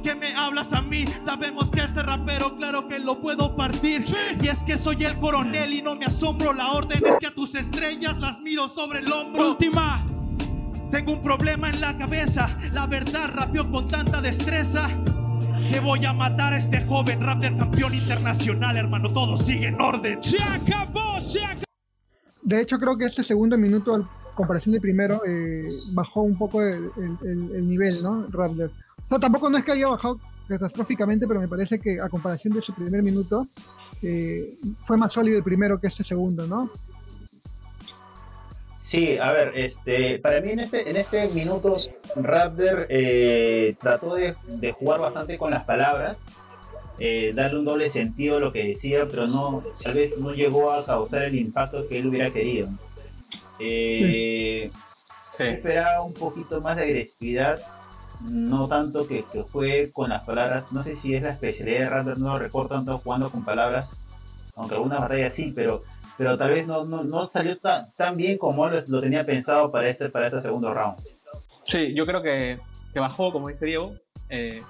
¿qué 0.03 0.15
me 0.15 0.35
hablas 0.35 0.73
a 0.73 0.81
mí? 0.81 1.05
Sabemos 1.25 1.71
que 1.71 1.81
este 1.81 2.03
rapero, 2.03 2.57
claro 2.57 2.89
que 2.89 2.99
lo 2.99 3.21
puedo 3.21 3.55
partir. 3.55 4.05
Y 4.41 4.49
es 4.49 4.65
que 4.65 4.79
soy 4.79 5.05
el 5.05 5.19
coronel 5.19 5.73
y 5.73 5.83
no 5.83 5.95
me 5.95 6.07
asombro. 6.07 6.53
La 6.53 6.73
orden 6.73 7.03
es 7.05 7.19
que 7.19 7.27
a 7.27 7.35
tus 7.35 7.55
estrellas 7.55 8.17
las 8.19 8.41
miro 8.41 8.69
sobre 8.69 9.01
el 9.01 9.13
hombro. 9.13 9.51
Última. 9.51 10.05
Tengo 10.91 11.13
un 11.15 11.23
problema 11.23 11.71
en 11.71 11.81
la 11.81 11.97
cabeza. 11.97 12.59
La 12.73 12.87
verdad, 12.87 13.31
rapeo 13.33 13.71
con 13.71 13.89
tanta 13.89 14.21
destreza. 14.21 14.91
Que 15.71 15.81
voy 15.81 16.05
a 16.05 16.13
matar 16.13 16.53
a 16.53 16.59
este 16.59 16.85
joven 16.85 17.23
rap 17.23 17.41
del 17.41 17.57
campeón 17.57 17.95
internacional, 17.95 18.77
hermano. 18.77 19.09
Todo 19.09 19.39
sigue 19.39 19.69
en 19.69 19.81
orden. 19.81 20.23
Se 20.23 20.43
acabó, 20.43 21.19
se 21.21 21.43
acabó. 21.43 21.72
De 22.43 22.61
hecho, 22.61 22.79
creo 22.79 22.97
que 22.99 23.05
este 23.05 23.23
segundo 23.23 23.57
minuto 23.57 24.09
comparación 24.35 24.73
del 24.73 24.81
primero, 24.81 25.21
eh, 25.27 25.67
bajó 25.95 26.23
un 26.23 26.37
poco 26.37 26.63
el, 26.63 26.91
el, 27.23 27.69
nivel, 27.69 28.03
¿no? 28.03 28.27
Raptor. 28.31 28.71
O 29.07 29.09
sea, 29.09 29.19
tampoco 29.19 29.51
no 29.51 29.59
es 29.59 29.65
que 29.65 29.73
haya 29.73 29.89
bajado 29.89 30.19
catastróficamente, 30.49 31.27
pero 31.27 31.41
me 31.41 31.49
parece 31.49 31.79
que 31.79 32.01
a 32.01 32.09
comparación 32.09 32.55
de 32.55 32.63
su 32.63 32.75
primer 32.75 33.03
minuto, 33.03 33.47
eh, 34.03 34.59
fue 34.83 34.97
más 34.97 35.13
sólido 35.13 35.39
el 35.39 35.45
primero 35.45 35.81
que 35.81 35.87
este 35.87 36.05
segundo, 36.05 36.47
¿no? 36.47 36.71
Sí, 38.81 39.17
a 39.17 39.33
ver, 39.33 39.53
este, 39.55 40.19
para 40.19 40.41
mí 40.43 40.51
en 40.51 40.61
este, 40.61 40.91
en 40.91 40.97
este 40.97 41.29
minuto 41.29 41.77
Raptor 42.17 42.87
eh, 42.91 43.75
trató 43.81 44.15
de, 44.15 44.35
jugar 44.79 45.01
bastante 45.01 45.39
con 45.39 45.51
las 45.51 45.65
palabras, 45.65 46.19
eh, 47.04 47.32
darle 47.35 47.59
un 47.59 47.64
doble 47.64 47.90
sentido 47.90 48.37
a 48.37 48.40
lo 48.40 48.52
que 48.52 48.62
decía, 48.62 49.09
pero 49.11 49.26
no, 49.26 49.64
tal 49.82 49.94
vez 49.94 50.16
no 50.18 50.32
llegó 50.32 50.71
a 50.71 50.87
causar 50.87 51.25
el 51.25 51.35
impacto 51.35 51.88
que 51.88 51.99
él 51.99 52.06
hubiera 52.06 52.30
querido. 52.30 52.68
Eh, 53.59 54.71
Esperaba 55.37 56.04
un 56.04 56.14
poquito 56.14 56.61
más 56.61 56.76
de 56.76 56.85
agresividad, 56.85 57.61
no 58.21 58.68
tanto 58.68 59.09
que, 59.09 59.25
que, 59.32 59.42
fue 59.42 59.90
con 59.92 60.11
las 60.11 60.23
palabras, 60.23 60.71
no 60.71 60.85
sé 60.85 60.94
si 60.94 61.16
es 61.16 61.23
la 61.25 61.30
especialidad 61.30 61.80
de 61.80 61.90
Raptor, 61.90 62.18
no 62.21 62.35
lo 62.35 62.38
recuerdo 62.38 62.68
tanto 62.68 62.99
jugando 62.99 63.30
con 63.30 63.44
palabras, 63.44 63.88
aunque 64.54 64.76
algunas 64.76 65.00
batallas 65.00 65.35
sí, 65.35 65.52
pero 65.52 65.82
pero 66.16 66.38
tal 66.38 66.50
vez 66.50 66.68
no, 66.68 66.85
no, 66.85 67.30
salió 67.32 67.59
tan, 67.59 68.16
bien 68.16 68.38
como 68.38 68.68
lo, 68.68 68.80
lo, 68.87 69.00
tenía 69.00 69.25
pensado 69.25 69.73
para 69.73 69.88
este, 69.88 70.09
para 70.09 70.26
este 70.26 70.40
segundo 70.40 70.73
round. 70.73 70.99
Sí, 71.64 71.94
yo 71.94 72.06
creo 72.06 72.23
que, 72.23 72.61
que 72.92 73.00
bajó, 73.00 73.32
como 73.32 73.49
dice 73.49 73.66
Diego, 73.66 73.94
eh, 74.28 74.62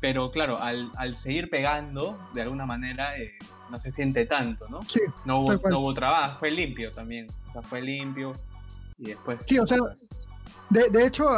pero 0.00 0.30
claro, 0.30 0.60
al, 0.60 0.90
al, 0.96 1.16
seguir 1.16 1.50
pegando, 1.50 2.18
de 2.34 2.42
alguna 2.42 2.66
manera, 2.66 3.18
eh, 3.18 3.32
no 3.70 3.78
se 3.78 3.90
siente 3.90 4.26
tanto, 4.26 4.68
¿no? 4.68 4.82
Sí. 4.82 5.00
No 5.24 5.40
hubo, 5.40 5.68
no 5.68 5.80
hubo 5.80 5.94
trabajo, 5.94 6.38
fue 6.38 6.50
limpio 6.50 6.92
también, 6.92 7.26
o 7.48 7.52
sea, 7.52 7.62
fue 7.62 7.80
limpio 7.82 8.32
y 8.98 9.06
después... 9.06 9.44
Sí, 9.44 9.58
o 9.58 9.66
sea, 9.66 9.78
de, 10.70 10.90
de 10.90 11.06
hecho, 11.06 11.28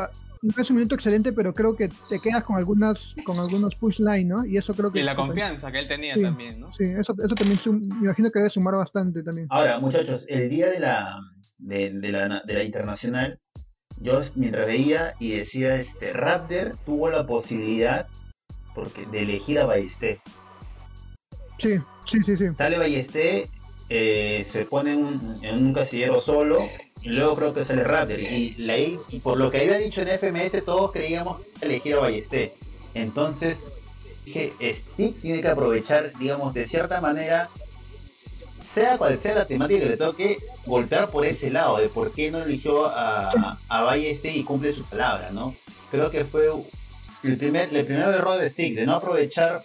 no 0.43 0.63
es 0.63 0.71
un 0.71 0.77
minuto 0.77 0.95
excelente, 0.95 1.33
pero 1.33 1.53
creo 1.53 1.77
que 1.77 1.89
te 1.89 2.19
quedas 2.19 2.45
con 2.45 2.57
algunas 2.57 3.15
con 3.25 3.39
algunos 3.39 3.75
push 3.75 4.01
line, 4.01 4.25
¿no? 4.25 4.45
Y 4.45 4.57
eso 4.57 4.75
creo 4.75 4.91
que... 4.91 5.01
Y 5.01 5.03
la 5.03 5.15
confianza 5.15 5.71
que 5.71 5.81
él 5.81 5.89
tenía 5.89 6.15
también, 6.21 6.61
¿no? 6.61 6.71
Sí, 6.71 6.85
eso, 6.85 7.15
eso 7.23 7.35
también 7.35 7.59
me 7.67 8.07
imagino 8.07 8.31
que 8.31 8.39
debe 8.39 8.51
sumar 8.51 8.75
bastante 8.75 9.23
también. 9.23 9.47
Ahora, 9.51 9.79
muchachos, 9.79 10.25
el 10.29 10.49
día 10.49 10.69
de 10.69 10.81
la, 10.81 11.21
de, 11.59 11.91
la, 11.93 12.43
de 12.47 12.55
la 12.55 12.63
internacional, 12.63 13.39
yo 14.01 14.21
mientras 14.35 14.67
veía 14.67 15.15
y 15.19 15.33
decía, 15.33 15.77
este, 15.77 16.13
Raptor 16.13 16.77
tuvo 16.87 17.11
la 17.11 17.27
posibilidad 17.27 18.07
porque, 18.75 19.07
de 19.07 19.23
elegir 19.23 19.59
a 19.59 19.67
Ballesté. 19.67 20.21
Sí, 21.59 21.79
sí, 22.07 22.23
sí, 22.23 22.37
sí. 22.37 22.47
Sale 22.57 22.79
Ballesté, 22.79 23.49
eh, 23.89 24.47
se 24.51 24.65
pone 24.65 24.93
en 24.93 25.67
un 25.67 25.75
casillero 25.75 26.21
solo 26.21 26.59
y 27.03 27.09
luego 27.09 27.35
creo 27.37 27.55
que 27.55 27.65
sale 27.65 27.85
Raptor. 27.85 28.21
Y, 28.21 28.55
la, 28.59 28.77
por 29.23 29.39
lo 29.39 29.51
que 29.51 29.61
había 29.61 29.79
dicho 29.79 30.01
en 30.03 30.09
FMS, 30.09 30.65
todos 30.65 30.93
creíamos 30.93 31.41
elegir 31.61 31.95
a 31.95 32.01
Ballesté. 32.01 32.55
Entonces, 32.95 33.67
dije, 34.25 34.53
Stick 34.61 35.21
tiene 35.21 35.43
que 35.43 35.49
aprovechar, 35.49 36.13
digamos, 36.19 36.55
de 36.55 36.67
cierta 36.67 37.01
manera, 37.01 37.49
sea 38.63 38.97
cual 38.99 39.19
sea 39.19 39.35
la 39.35 39.47
temática 39.47 39.81
que 39.81 39.89
le 39.89 39.97
toque, 39.97 40.39
golpear 40.67 41.11
por 41.11 41.25
ese 41.25 41.51
lado, 41.51 41.79
de 41.79 41.89
por 41.89 42.13
qué 42.13 42.31
no 42.31 42.43
eligió 42.43 42.87
a, 42.87 43.29
a 43.69 43.97
y 43.97 44.45
cumple 44.45 44.75
su 44.75 44.85
palabra, 44.85 45.31
¿no? 45.33 45.55
Creo 45.91 46.11
que 46.11 46.25
fue 46.25 46.49
el 47.23 47.37
primer, 47.37 47.75
el 47.75 47.87
primer 47.87 48.09
error 48.09 48.41
de 48.41 48.51
Stick, 48.51 48.75
de 48.75 48.87
no 48.87 48.95
aprovechar 48.95 49.63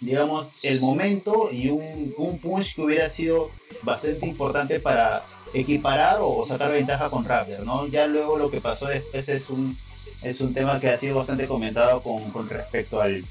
digamos, 0.00 0.64
el 0.64 0.80
momento 0.80 1.48
y 1.50 1.68
un, 1.70 2.14
un 2.18 2.38
punch 2.38 2.74
que 2.74 2.82
hubiera 2.82 3.10
sido 3.10 3.50
bastante 3.82 4.26
importante 4.26 4.78
para 4.80 5.22
equiparar 5.54 6.18
o 6.20 6.46
sacar 6.46 6.72
ventaja 6.72 7.08
con 7.08 7.24
Raptor, 7.24 7.64
¿no? 7.64 7.86
Ya 7.86 8.06
luego 8.06 8.36
lo 8.36 8.50
que 8.50 8.60
pasó 8.60 8.86
después 8.86 9.28
es 9.28 9.48
un, 9.48 9.76
es 10.22 10.40
un 10.40 10.52
tema 10.52 10.78
que 10.80 10.90
ha 10.90 10.98
sido 10.98 11.16
bastante 11.16 11.46
comentado 11.46 12.02
con, 12.02 12.30
con 12.30 12.48
respecto 12.48 13.00
al, 13.00 13.24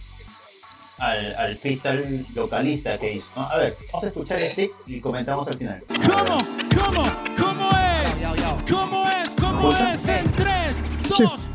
al, 0.97 1.35
al 1.35 1.57
freestyle 1.57 2.25
localista 2.33 2.97
que 2.97 3.15
hizo, 3.15 3.27
A 3.35 3.57
ver, 3.57 3.77
vamos 3.91 4.05
a 4.05 4.07
escuchar 4.07 4.39
este 4.39 4.71
y 4.87 4.99
comentamos 4.99 5.47
al 5.47 5.57
final. 5.57 5.83
¿Cómo? 5.87 6.37
¿Cómo? 6.73 7.03
¿Cómo 7.37 7.69
es? 7.69 8.71
¿Cómo 8.71 9.05
es? 9.07 9.29
¿Cómo 9.39 9.71
es? 9.71 10.07
En 10.07 10.31
3, 10.31 10.83
2, 11.09 11.19
1, 11.19 11.54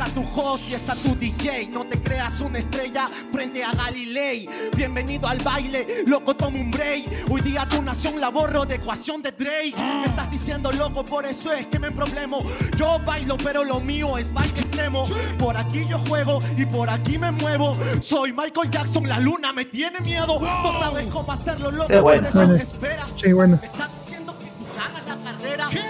está 0.00 0.14
tu 0.14 0.40
host 0.40 0.70
y 0.70 0.74
está 0.74 0.94
tu 0.94 1.14
DJ. 1.14 1.68
No 1.72 1.84
te 1.84 2.00
creas 2.00 2.40
una 2.40 2.58
estrella, 2.58 3.08
prende 3.30 3.62
a 3.62 3.72
Galilei. 3.72 4.48
Bienvenido 4.74 5.28
al 5.28 5.38
baile, 5.38 6.04
loco, 6.06 6.34
toma 6.34 6.58
un 6.58 6.70
break. 6.70 7.26
Hoy 7.30 7.42
día 7.42 7.66
tu 7.68 7.82
nación 7.82 8.18
la 8.18 8.30
borro 8.30 8.64
de 8.64 8.76
ecuación 8.76 9.20
de 9.20 9.32
Drake. 9.32 9.74
Me 9.76 10.06
estás 10.06 10.30
diciendo 10.30 10.72
loco, 10.72 11.04
por 11.04 11.26
eso 11.26 11.52
es 11.52 11.66
que 11.66 11.78
me 11.78 11.90
problemo. 11.90 12.38
Yo 12.78 12.98
bailo, 13.04 13.36
pero 13.36 13.62
lo 13.62 13.80
mío 13.80 14.16
es 14.16 14.32
baile 14.32 14.60
extremo. 14.60 15.04
Por 15.38 15.56
aquí 15.56 15.86
yo 15.86 15.98
juego 15.98 16.38
y 16.56 16.64
por 16.64 16.88
aquí 16.88 17.18
me 17.18 17.30
muevo. 17.32 17.74
Soy 18.00 18.32
Michael 18.32 18.70
Jackson, 18.70 19.06
la 19.06 19.18
luna 19.18 19.52
me 19.52 19.66
tiene 19.66 20.00
miedo. 20.00 20.40
No 20.40 20.80
sabes 20.80 21.10
cómo 21.10 21.30
hacerlo, 21.30 21.70
loco, 21.70 22.00
por 22.00 22.14
eso 22.14 22.54
espera. 22.54 23.04
Sí, 23.16 23.32
bueno. 23.32 23.60
estás 23.62 23.90
diciendo 23.98 24.29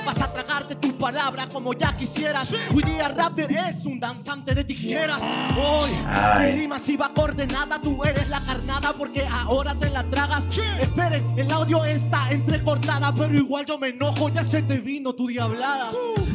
Vas 0.05 0.21
a 0.21 0.33
tragarte 0.33 0.75
tu 0.75 0.93
palabra 0.97 1.49
como 1.49 1.73
ya 1.73 1.93
quisieras. 1.97 2.53
Hoy 2.75 2.83
día 2.83 3.09
Raptor 3.09 3.51
es 3.53 3.85
un 3.87 3.99
danzante 3.99 4.55
de 4.55 4.65
tijeras. 4.65 5.23
Hoy 5.57 5.91
mi 6.39 6.51
rima 6.51 6.79
si 6.79 6.97
va 6.97 7.11
coordenada, 7.15 7.81
tú 7.81 8.03
eres 8.05 8.29
la 8.29 8.41
carnada 8.41 8.93
porque 8.93 9.27
ahora 9.27 9.75
te 9.75 9.91
la 9.91 10.03
tragas. 10.05 10.47
Esperen, 10.81 11.39
el 11.39 11.51
audio 11.51 11.85
está 11.85 12.31
entrecortada, 12.31 13.15
pero 13.15 13.35
igual 13.35 13.65
yo 13.67 13.79
me 13.79 13.89
enojo, 13.89 14.29
ya 14.29 14.45
se 14.45 14.63
te 14.63 14.79
vino 14.79 15.15
tu 15.15 15.29
diablada. 15.29 15.91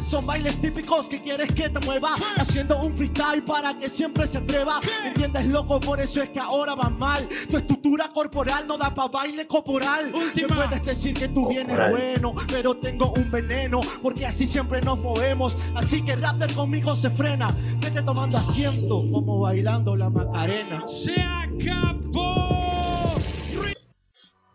Son 0.06 0.24
bailes 0.24 0.60
típicos 0.60 1.08
que 1.08 1.18
quieres 1.18 1.52
que 1.52 1.68
te 1.68 1.84
mueva, 1.84 2.10
haciendo 2.36 2.80
un 2.80 2.94
freestyle 2.94 3.42
para 3.42 3.76
que 3.76 3.88
siempre 3.88 4.24
se 4.28 4.38
atreva. 4.38 4.78
¿Entiendes, 5.04 5.46
loco? 5.46 5.80
Por 5.80 6.00
eso 6.00 6.22
es 6.22 6.28
que 6.28 6.38
ahora 6.38 6.76
va 6.76 6.88
mal. 6.88 7.28
Tu 7.50 7.56
estructura 7.56 8.08
corporal 8.14 8.68
no 8.68 8.78
da 8.78 8.94
pa' 8.94 9.08
baile 9.08 9.48
corporal. 9.48 10.14
Última. 10.14 10.54
puedes 10.54 10.86
decir 10.86 11.12
que 11.12 11.26
tú 11.26 11.48
vienes 11.48 11.90
bueno, 11.90 12.36
pero 12.46 12.76
tengo 12.76 13.14
un 13.14 13.28
veneno, 13.32 13.80
porque 14.00 14.26
así 14.26 14.46
siempre 14.46 14.80
nos 14.80 14.96
movemos. 14.96 15.58
Así 15.74 16.04
que 16.04 16.14
Raptor 16.14 16.54
conmigo 16.54 16.94
se 16.94 17.10
frena. 17.10 17.48
Vete 17.80 18.00
tomando 18.02 18.38
asiento, 18.38 19.04
como 19.10 19.40
bailando 19.40 19.96
la 19.96 20.08
Macarena. 20.08 20.86
Se 20.86 21.20
acabó. 21.20 23.12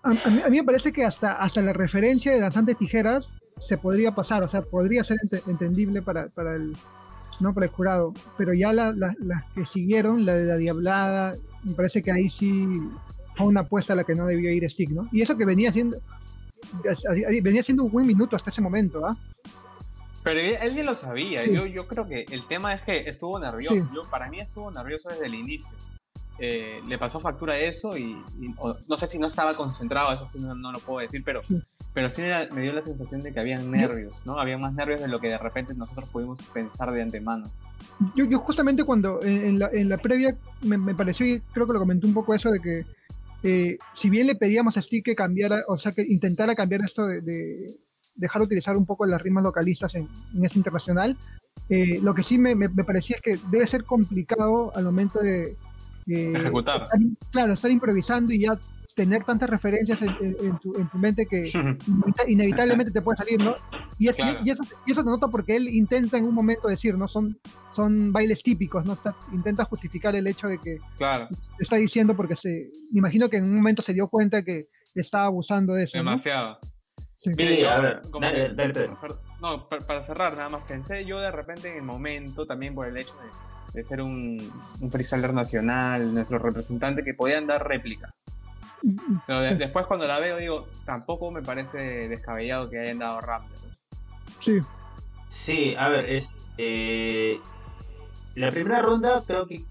A, 0.03 0.49
mí, 0.49 0.57
me 0.57 0.63
parece 0.63 0.93
que 0.93 1.03
hasta, 1.03 1.33
hasta 1.33 1.61
la 1.61 1.73
referencia 1.73 2.31
de 2.31 2.39
Danzantes 2.39 2.77
Tijeras 2.77 3.40
se 3.59 3.77
podría 3.77 4.13
pasar, 4.13 4.43
o 4.43 4.47
sea, 4.47 4.61
podría 4.61 5.03
ser 5.03 5.17
entendible 5.47 6.01
para, 6.01 6.29
para, 6.29 6.55
el, 6.55 6.75
no 7.39 7.53
para 7.53 7.65
el 7.65 7.71
jurado, 7.71 8.13
pero 8.37 8.53
ya 8.53 8.73
las 8.73 9.15
que 9.53 9.65
siguieron, 9.65 10.25
la 10.25 10.33
de 10.33 10.45
la 10.45 10.57
Diablada, 10.57 11.35
me 11.63 11.73
parece 11.73 12.01
que 12.01 12.11
ahí 12.11 12.29
sí 12.29 12.81
fue 13.35 13.47
una 13.47 13.61
apuesta 13.61 13.93
a 13.93 13.95
la 13.95 14.03
que 14.03 14.15
no 14.15 14.25
debió 14.25 14.51
ir 14.51 14.67
Stick, 14.69 14.89
¿no? 14.89 15.07
Y 15.11 15.21
eso 15.21 15.37
que 15.37 15.45
venía 15.45 15.71
siendo, 15.71 15.97
venía 17.43 17.63
siendo 17.63 17.83
un 17.83 17.91
buen 17.91 18.07
minuto 18.07 18.35
hasta 18.35 18.49
ese 18.49 18.61
momento, 18.61 19.05
¿ah? 19.05 19.17
Pero 20.23 20.39
él 20.39 20.75
ya 20.75 20.83
lo 20.83 20.93
sabía. 20.93 21.45
Yo, 21.45 21.65
yo 21.65 21.87
creo 21.87 22.07
que 22.07 22.25
el 22.29 22.45
tema 22.45 22.73
es 22.75 22.83
que 22.83 23.09
estuvo 23.09 23.39
nervioso. 23.39 23.75
Yo, 23.93 24.03
para 24.09 24.29
mí 24.29 24.39
estuvo 24.39 24.69
nervioso 24.69 25.09
desde 25.09 25.25
el 25.25 25.35
inicio. 25.35 25.75
Eh, 26.37 26.81
le 26.87 26.97
pasó 26.97 27.19
factura 27.19 27.57
eso 27.57 27.97
y, 27.97 28.17
no 28.87 28.97
sé 28.97 29.07
si 29.07 29.19
no 29.19 29.27
estaba 29.27 29.55
concentrado, 29.55 30.11
eso 30.13 30.27
sí 30.27 30.39
no, 30.39 30.71
lo 30.71 30.79
puedo 30.79 30.99
decir, 30.99 31.21
pero 31.23 31.43
sí, 31.43 31.61
pero 31.93 32.09
sí 32.09 32.21
me, 32.21 32.61
dio 32.61 32.73
la 32.73 32.81
sensación 32.81 33.21
de 33.21 33.33
que 33.33 33.39
habían 33.39 33.69
nervios, 33.69 34.21
¿no? 34.25 34.39
Había 34.39 34.57
más 34.57 34.73
nervios 34.73 35.01
de 35.01 35.07
lo 35.07 35.19
que 35.19 35.27
de 35.27 35.37
repente 35.37 35.73
nosotros 35.73 36.09
pudimos 36.09 36.41
pensar 36.53 36.91
de 36.91 37.01
antemano. 37.01 37.45
Yo, 38.15 38.25
yo 38.25 38.39
justamente 38.39 38.83
cuando 38.83 39.21
en 39.23 39.59
la, 39.59 39.69
en 39.73 39.89
la 39.89 39.97
previa 39.97 40.35
me, 40.61 40.77
me, 40.77 40.95
pareció, 40.95 41.25
y 41.25 41.39
creo 41.53 41.67
que 41.67 41.73
lo 41.73 41.79
comenté 41.79 42.07
un 42.07 42.13
poco 42.13 42.33
eso 42.33 42.49
de 42.49 42.59
que 42.59 42.85
eh, 43.43 43.77
si 43.93 44.09
bien 44.09 44.27
le 44.27 44.35
pedíamos 44.35 44.77
a 44.77 44.81
Steve 44.81 45.03
que 45.03 45.15
cambiara, 45.15 45.63
o 45.67 45.75
sea, 45.75 45.91
que 45.91 46.03
intentara 46.03 46.55
cambiar 46.55 46.81
esto 46.81 47.05
de 47.05 47.79
dejar 48.15 48.41
utilizar 48.41 48.77
un 48.77 48.85
poco 48.85 49.05
las 49.05 49.21
rimas 49.21 49.43
localistas 49.43 49.95
en, 49.95 50.07
en 50.33 50.45
este 50.45 50.59
internacional. 50.59 51.17
Eh, 51.69 51.99
lo 52.01 52.13
que 52.13 52.23
sí 52.23 52.37
me, 52.37 52.55
me, 52.55 52.69
parecía 52.69 53.17
es 53.17 53.21
que 53.21 53.39
debe 53.49 53.67
ser 53.67 53.83
complicado 53.83 54.71
al 54.75 54.85
momento 54.85 55.19
de... 55.19 55.57
Ejecutar. 56.07 56.87
claro, 57.31 57.53
estar 57.53 57.71
improvisando 57.71 58.33
y 58.33 58.39
ya 58.39 58.57
tener 58.95 59.23
tantas 59.23 59.49
referencias 59.49 60.01
en, 60.01 60.59
tu, 60.59 60.75
en 60.75 60.89
tu, 60.89 60.97
mente 60.97 61.25
que 61.25 61.51
inevitablemente 62.27 62.91
te 62.91 63.01
puede 63.01 63.17
salir, 63.17 63.39
¿no? 63.39 63.55
Y, 63.97 64.07
es, 64.07 64.17
y, 64.17 64.49
eso, 64.49 64.63
y, 64.85 64.91
eso, 64.91 65.03
se 65.03 65.09
nota 65.09 65.27
porque 65.27 65.55
él 65.55 65.67
intenta 65.67 66.17
en 66.17 66.25
un 66.25 66.33
momento 66.33 66.67
decir, 66.67 66.97
¿no? 66.97 67.07
Son, 67.07 67.39
son 67.73 68.11
bailes 68.11 68.43
típicos, 68.43 68.85
¿no? 68.85 68.93
Está, 68.93 69.15
intenta 69.31 69.65
justificar 69.65 70.15
el 70.15 70.27
hecho 70.27 70.47
de 70.47 70.57
que 70.57 70.79
claro. 70.97 71.27
está 71.59 71.77
diciendo 71.77 72.15
porque 72.15 72.35
se, 72.35 72.71
me 72.91 72.99
imagino 72.99 73.29
que 73.29 73.37
en 73.37 73.45
un 73.45 73.55
momento 73.55 73.81
se 73.81 73.93
dio 73.93 74.07
cuenta 74.07 74.43
que 74.43 74.67
estaba 74.95 75.25
abusando 75.25 75.73
de 75.73 75.83
eso. 75.83 75.97
Demasiado. 75.97 76.57
Sí, 77.17 77.31
No, 79.41 79.69
para, 79.69 80.03
cerrar, 80.03 80.35
nada 80.35 80.49
más 80.49 80.63
pensé 80.63 81.05
yo 81.05 81.19
de 81.19 81.29
repente 81.29 81.71
en 81.71 81.77
el 81.77 81.83
momento, 81.83 82.47
también 82.47 82.73
por 82.73 82.87
el 82.87 82.97
hecho 82.97 83.13
de, 83.73 83.83
ser 83.83 84.01
un, 84.01 84.41
un 84.79 84.91
freestyler 84.91 85.31
nacional, 85.31 86.13
nuestro 86.13 86.39
representante, 86.39 87.03
que 87.03 87.13
podían 87.13 87.45
dar 87.45 87.67
réplica. 87.67 88.09
Pero 89.27 89.41
de- 89.41 89.55
después 89.55 89.85
cuando 89.85 90.07
la 90.07 90.19
veo 90.19 90.37
digo, 90.37 90.65
tampoco 90.85 91.31
me 91.31 91.41
parece 91.41 91.77
descabellado 92.07 92.69
que 92.69 92.79
hayan 92.79 92.99
dado 92.99 93.21
Raptor. 93.21 93.59
Sí, 94.39 94.59
Sí, 95.29 95.75
a 95.77 95.87
ver, 95.87 96.09
es 96.09 96.29
eh, 96.57 97.39
la 98.35 98.51
primera 98.51 98.81
ronda 98.81 99.21
creo 99.25 99.47
que 99.47 99.63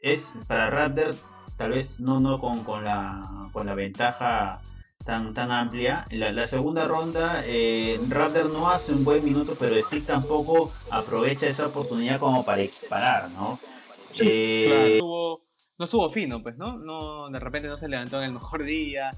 es 0.00 0.32
para 0.46 0.70
Raptor 0.70 1.14
tal 1.56 1.72
vez 1.72 1.98
no 2.00 2.20
no 2.20 2.38
con, 2.40 2.62
con 2.64 2.84
la 2.84 3.48
con 3.52 3.66
la 3.66 3.74
ventaja 3.74 4.60
tan 5.04 5.34
tan 5.34 5.50
amplia. 5.50 6.04
La, 6.10 6.30
la 6.32 6.46
segunda 6.46 6.86
ronda 6.86 7.42
eh, 7.44 8.00
Raptor 8.08 8.50
no 8.50 8.70
hace 8.70 8.92
un 8.92 9.04
buen 9.04 9.24
minuto, 9.24 9.56
pero 9.58 9.74
Stick 9.82 10.06
tampoco 10.06 10.72
aprovecha 10.90 11.46
esa 11.48 11.66
oportunidad 11.66 12.20
como 12.20 12.44
para 12.44 12.62
disparar, 12.62 13.30
¿no? 13.30 13.58
Sí, 14.12 14.24
Eh, 14.28 14.64
Claro, 14.98 15.40
no 15.80 15.84
estuvo 15.84 16.10
fino, 16.10 16.42
pues, 16.42 16.58
¿no? 16.58 16.76
no 16.78 17.30
De 17.30 17.40
repente 17.40 17.66
no 17.66 17.76
se 17.78 17.88
levantó 17.88 18.18
en 18.18 18.26
el 18.26 18.32
mejor 18.34 18.62
día. 18.62 19.10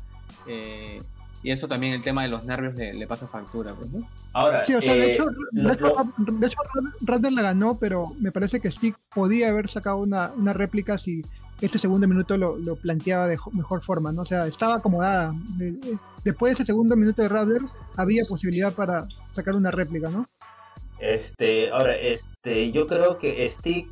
eh, 0.46 1.02
y 1.44 1.50
eso 1.50 1.66
también 1.66 1.92
el 1.92 2.02
tema 2.02 2.22
de 2.22 2.28
los 2.28 2.44
nervios 2.44 2.76
le, 2.76 2.94
le 2.94 3.04
pasa 3.08 3.26
factura, 3.26 3.74
pues, 3.74 3.90
¿no? 3.90 4.06
Ahora, 4.32 4.64
sí, 4.64 4.74
o 4.76 4.80
sea, 4.80 4.94
de 4.94 5.06
eh, 5.08 5.12
hecho, 5.12 5.24
lo- 5.50 5.68
de 5.70 5.74
hecho, 5.74 5.86
lo- 6.18 6.38
de 6.38 6.46
hecho, 6.46 6.58
Raptor 7.00 7.32
la 7.32 7.42
ganó, 7.42 7.78
pero 7.80 8.06
me 8.20 8.30
parece 8.30 8.60
que 8.60 8.70
Stick 8.70 8.96
podía 9.12 9.48
haber 9.48 9.68
sacado 9.68 9.96
una, 9.96 10.30
una 10.36 10.52
réplica 10.52 10.96
si 10.98 11.20
este 11.60 11.78
segundo 11.80 12.06
minuto 12.06 12.36
lo, 12.38 12.56
lo 12.58 12.76
planteaba 12.76 13.26
de 13.26 13.36
jo- 13.36 13.50
mejor 13.50 13.82
forma, 13.82 14.12
¿no? 14.12 14.22
O 14.22 14.24
sea, 14.24 14.46
estaba 14.46 14.76
acomodada. 14.76 15.34
De- 15.56 15.72
de- 15.72 15.98
después 16.22 16.50
de 16.50 16.62
ese 16.62 16.64
segundo 16.66 16.94
minuto 16.94 17.22
de 17.22 17.28
Raptor, 17.28 17.62
había 17.96 18.22
posibilidad 18.28 18.72
para 18.72 19.08
sacar 19.30 19.56
una 19.56 19.72
réplica, 19.72 20.10
¿no? 20.10 20.28
Este, 21.00 21.70
ahora, 21.72 21.96
este, 21.96 22.70
yo 22.70 22.86
creo 22.86 23.18
que 23.18 23.48
Stick, 23.48 23.88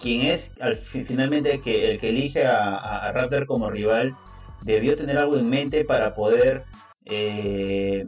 quien 0.00 0.22
es 0.22 0.52
al 0.60 0.76
fi- 0.76 1.04
finalmente 1.04 1.52
el 1.54 1.62
que, 1.62 1.90
el 1.92 2.00
que 2.00 2.10
elige 2.10 2.46
a, 2.46 2.76
a- 2.76 3.08
a 3.08 3.12
Raptor 3.12 3.46
como 3.46 3.70
rival, 3.70 4.18
debió 4.60 4.96
tener 4.96 5.18
algo 5.18 5.38
en 5.38 5.48
mente 5.50 5.84
para 5.84 6.14
poder, 6.14 6.64
eh, 7.04 8.06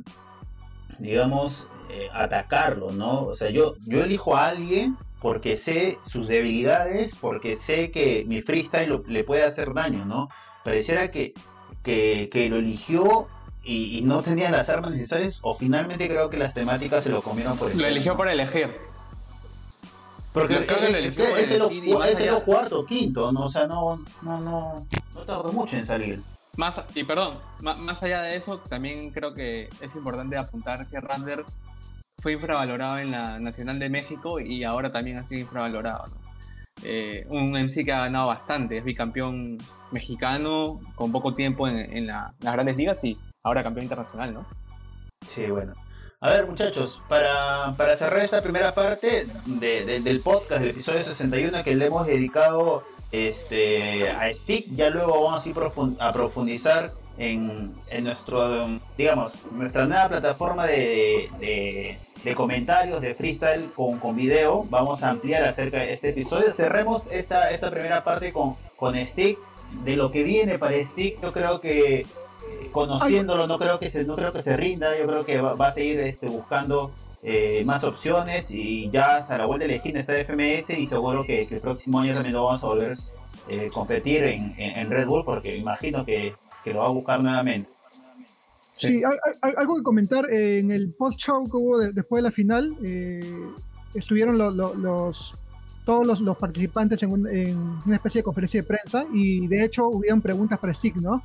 digamos, 0.98 1.68
eh, 1.88 2.08
atacarlo, 2.12 2.92
¿no? 2.92 3.24
O 3.26 3.34
sea, 3.34 3.50
yo, 3.50 3.74
yo 3.86 4.04
elijo 4.04 4.36
a 4.36 4.48
alguien 4.48 4.98
porque 5.18 5.56
sé 5.56 6.02
sus 6.04 6.28
debilidades, 6.28 7.16
porque 7.20 7.56
sé 7.56 7.90
que 7.90 8.24
mi 8.26 8.42
freestyle 8.42 8.88
lo- 8.88 9.02
le 9.06 9.24
puede 9.24 9.44
hacer 9.44 9.72
daño, 9.74 10.04
¿no? 10.04 10.28
Pareciera 10.62 11.10
que, 11.10 11.34
que, 11.82 12.28
que 12.30 12.48
lo 12.48 12.56
eligió 12.56 13.30
y, 13.60 13.98
y 13.98 14.02
no 14.02 14.22
tenía 14.22 14.50
las 14.50 14.68
armas 14.68 14.90
necesarias, 14.92 15.38
o 15.42 15.54
finalmente 15.56 16.08
creo 16.08 16.28
que 16.30 16.36
las 16.38 16.54
temáticas 16.54 17.04
se 17.04 17.10
lo 17.10 17.22
comieron 17.22 17.56
por 17.56 17.68
Lo 17.68 17.72
encima, 17.72 17.88
eligió 17.88 18.16
por 18.16 18.28
elegir. 18.28 18.91
Porque 20.32 20.54
es, 20.54 21.50
el, 21.50 22.42
cuarto, 22.44 22.86
quinto, 22.86 23.30
¿no? 23.32 23.44
O 23.46 23.50
sea, 23.50 23.66
no, 23.66 24.02
no, 24.22 24.40
no, 24.40 24.86
no 25.14 25.20
tardó 25.22 25.52
mucho 25.52 25.76
en 25.76 25.84
salir. 25.84 26.20
Más, 26.56 26.80
y 26.94 27.04
perdón, 27.04 27.38
más 27.60 28.02
allá 28.02 28.22
de 28.22 28.36
eso, 28.36 28.58
también 28.58 29.10
creo 29.10 29.34
que 29.34 29.68
es 29.80 29.94
importante 29.94 30.36
apuntar 30.36 30.86
que 30.86 31.00
Raptor 31.00 31.44
fue 32.18 32.32
infravalorado 32.34 32.98
en 32.98 33.10
la 33.10 33.40
Nacional 33.40 33.78
de 33.78 33.88
México 33.88 34.38
y 34.40 34.64
ahora 34.64 34.92
también 34.92 35.18
ha 35.18 35.24
sido 35.24 35.40
infravalorado. 35.40 36.04
¿no? 36.06 36.22
Eh, 36.84 37.26
un 37.28 37.52
MC 37.56 37.84
que 37.84 37.92
ha 37.92 38.00
ganado 38.00 38.26
bastante, 38.28 38.78
es 38.78 38.84
bicampeón 38.84 39.58
mexicano 39.92 40.80
con 40.94 41.12
poco 41.12 41.34
tiempo 41.34 41.68
en, 41.68 41.78
en 41.78 42.06
la- 42.06 42.34
las 42.40 42.52
grandes 42.54 42.76
ligas 42.76 43.02
y 43.04 43.16
ahora 43.44 43.62
campeón 43.62 43.84
internacional, 43.84 44.34
¿no? 44.34 44.46
Sí, 45.34 45.46
bueno. 45.46 45.74
A 46.24 46.30
ver, 46.30 46.46
muchachos, 46.46 47.00
para, 47.08 47.74
para 47.76 47.96
cerrar 47.96 48.20
esta 48.24 48.40
primera 48.42 48.72
parte 48.74 49.26
de- 49.44 49.84
de- 49.84 50.00
del 50.00 50.20
podcast, 50.20 50.60
del 50.60 50.70
episodio 50.70 51.02
61 51.04 51.64
que 51.64 51.74
le 51.74 51.86
hemos 51.86 52.06
dedicado 52.06 52.84
este, 53.10 54.08
a 54.08 54.32
Stick, 54.32 54.66
ya 54.72 54.88
luego 54.88 55.24
vamos 55.24 55.44
a 55.98 56.12
profundizar 56.12 56.90
en, 57.18 57.74
en 57.90 58.04
nuestro, 58.04 58.80
digamos, 58.96 59.50
nuestra 59.52 59.86
nueva 59.86 60.08
plataforma 60.08 60.66
de, 60.66 61.28
de- 61.40 61.98
de 62.22 62.34
comentarios, 62.36 63.00
de 63.00 63.16
freestyle 63.16 63.68
con, 63.74 63.98
con 63.98 64.14
video. 64.14 64.62
Vamos 64.70 65.02
a 65.02 65.10
ampliar 65.10 65.42
acerca 65.42 65.78
de 65.78 65.92
este 65.92 66.10
episodio. 66.10 66.52
Cerremos 66.52 67.02
esta, 67.10 67.50
esta 67.50 67.68
primera 67.68 68.04
parte 68.04 68.32
con, 68.32 68.54
con 68.76 68.94
Stick. 69.06 69.38
De 69.84 69.96
lo 69.96 70.12
que 70.12 70.22
viene 70.22 70.58
para 70.58 70.74
Stick, 70.84 71.20
yo 71.20 71.32
creo 71.32 71.60
que 71.60 72.06
conociéndolo, 72.72 73.46
no 73.46 73.58
creo 73.58 73.78
que 73.78 73.90
se, 73.90 74.04
no 74.04 74.14
creo 74.14 74.32
que 74.32 74.42
se 74.42 74.56
rinda. 74.56 74.96
Yo 74.98 75.06
creo 75.06 75.24
que 75.24 75.40
va, 75.40 75.54
va 75.54 75.68
a 75.68 75.74
seguir 75.74 76.00
este, 76.00 76.26
buscando 76.26 76.92
eh, 77.22 77.62
más 77.64 77.84
opciones 77.84 78.50
y 78.50 78.90
ya 78.90 79.18
a 79.18 79.38
la 79.38 79.46
vuelta 79.46 79.64
de 79.64 79.70
la 79.72 79.76
esquina 79.76 80.00
está 80.00 80.14
FMS 80.24 80.70
y 80.70 80.86
seguro 80.86 81.22
que, 81.24 81.46
que 81.46 81.54
el 81.56 81.60
próximo 81.60 82.00
año 82.00 82.14
también 82.14 82.34
lo 82.34 82.44
vamos 82.44 82.62
a 82.62 82.66
volver 82.66 82.92
a 82.92 83.72
competir 83.72 84.24
en, 84.24 84.54
en- 84.56 84.78
en 84.78 84.90
Red 84.90 85.06
Bull 85.06 85.24
porque 85.24 85.56
imagino 85.56 86.04
que, 86.04 86.34
que 86.64 86.72
lo 86.72 86.80
va 86.80 86.86
a 86.86 86.90
buscar 86.90 87.22
nuevamente. 87.22 87.68
Sí, 88.72 89.02
hay- 89.04 89.32
hay- 89.42 89.52
algo 89.56 89.76
que 89.76 89.82
comentar 89.82 90.28
eh, 90.30 90.58
en 90.58 90.70
el 90.70 90.92
post-show 90.94 91.44
que 91.44 91.56
hubo 91.56 91.78
de- 91.78 91.92
después 91.92 92.22
de 92.22 92.28
la 92.28 92.32
final. 92.32 92.74
eh, 92.84 93.20
estuvieron 93.94 94.38
lo- 94.38 94.50
lo- 94.50 94.74
los 94.74 95.34
todos 95.84 96.06
los, 96.06 96.20
los 96.20 96.38
participantes 96.38 97.02
en, 97.02 97.10
un- 97.12 97.26
en 97.28 97.56
una 97.84 97.96
especie 97.96 98.20
de 98.20 98.22
conferencia 98.24 98.62
de 98.62 98.66
prensa 98.66 99.04
y 99.12 99.46
de 99.48 99.64
hecho 99.64 99.88
hubieron 99.88 100.20
preguntas 100.22 100.58
para 100.58 100.72
Stick, 100.72 100.94
¿no? 100.96 101.22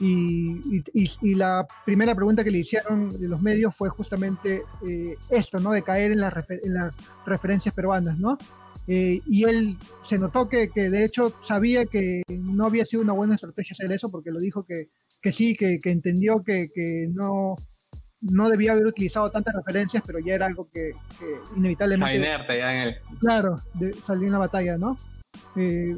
Y, 0.00 0.76
y- 0.94 1.10
y- 1.22 1.34
la 1.36 1.66
primera 1.86 2.14
pregunta 2.14 2.44
que 2.44 2.50
le 2.50 2.58
hicieron 2.58 3.18
de 3.18 3.28
los 3.28 3.40
medios 3.40 3.74
fue 3.74 3.88
justamente 3.88 4.62
eh, 4.86 5.16
esto, 5.30 5.58
¿no? 5.58 5.72
De 5.72 5.82
caer 5.82 6.12
en 6.12 6.20
las, 6.20 6.34
refer- 6.34 6.60
en 6.62 6.74
las 6.74 6.94
referencias 7.24 7.74
peruanas, 7.74 8.18
¿no? 8.18 8.36
Eh, 8.88 9.20
y 9.26 9.44
él 9.44 9.76
se 10.06 10.18
notó 10.18 10.48
que, 10.48 10.68
que 10.68 10.90
de 10.90 11.04
hecho 11.04 11.32
sabía 11.42 11.86
que 11.86 12.22
no 12.28 12.66
había 12.66 12.84
sido 12.86 13.02
una 13.02 13.14
buena 13.14 13.34
estrategia 13.34 13.72
hacer 13.72 13.90
eso 13.90 14.10
porque 14.10 14.30
lo 14.30 14.38
dijo 14.38 14.64
que, 14.64 14.90
que 15.22 15.32
sí, 15.32 15.54
que, 15.54 15.80
que 15.80 15.90
entendió 15.90 16.44
que, 16.44 16.68
no, 17.12 17.56
no 18.20 18.48
debía 18.50 18.72
haber 18.72 18.86
utilizado 18.86 19.30
tantas 19.30 19.54
referencias, 19.54 20.02
pero 20.06 20.18
ya 20.20 20.34
era 20.34 20.46
algo 20.46 20.68
que, 20.72 20.92
inevitablemente, 21.56 22.16
inerte 22.16 22.58
ya 22.58 22.72
en 22.72 22.88
el. 22.88 22.96
claro, 23.18 23.56
de- 23.74 23.94
salió 23.94 24.26
en 24.26 24.32
la 24.32 24.38
batalla, 24.38 24.76
¿no? 24.78 24.96
Eh, 25.56 25.96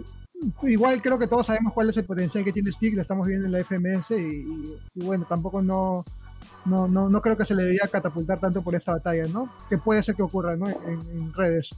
igual 0.62 1.00
creo 1.02 1.18
que 1.18 1.26
todos 1.26 1.46
sabemos 1.46 1.72
cuál 1.72 1.88
es 1.90 1.96
el 1.96 2.04
potencial 2.04 2.44
que 2.44 2.52
tiene 2.52 2.70
Stick, 2.72 2.94
lo 2.94 3.00
estamos 3.02 3.26
viendo 3.26 3.46
en 3.46 3.52
la 3.52 3.58
FMS 3.64 4.12
y, 4.12 4.14
y- 4.42 4.78
y 4.94 5.04
bueno, 5.04 5.24
tampoco 5.28 5.60
no, 5.62 6.04
no, 6.64 6.86
no, 6.88 7.08
no 7.08 7.20
creo 7.20 7.36
que 7.36 7.44
se 7.44 7.54
le 7.54 7.62
debería 7.62 7.88
catapultar 7.90 8.38
tanto 8.38 8.62
por 8.62 8.74
esta 8.74 8.92
batalla, 8.92 9.26
¿no? 9.26 9.48
Que 9.68 9.78
puede 9.78 10.02
ser 10.02 10.14
que 10.14 10.22
ocurra, 10.22 10.56
¿no? 10.56 10.68
En, 10.68 11.00
en 11.12 11.32
redes. 11.34 11.70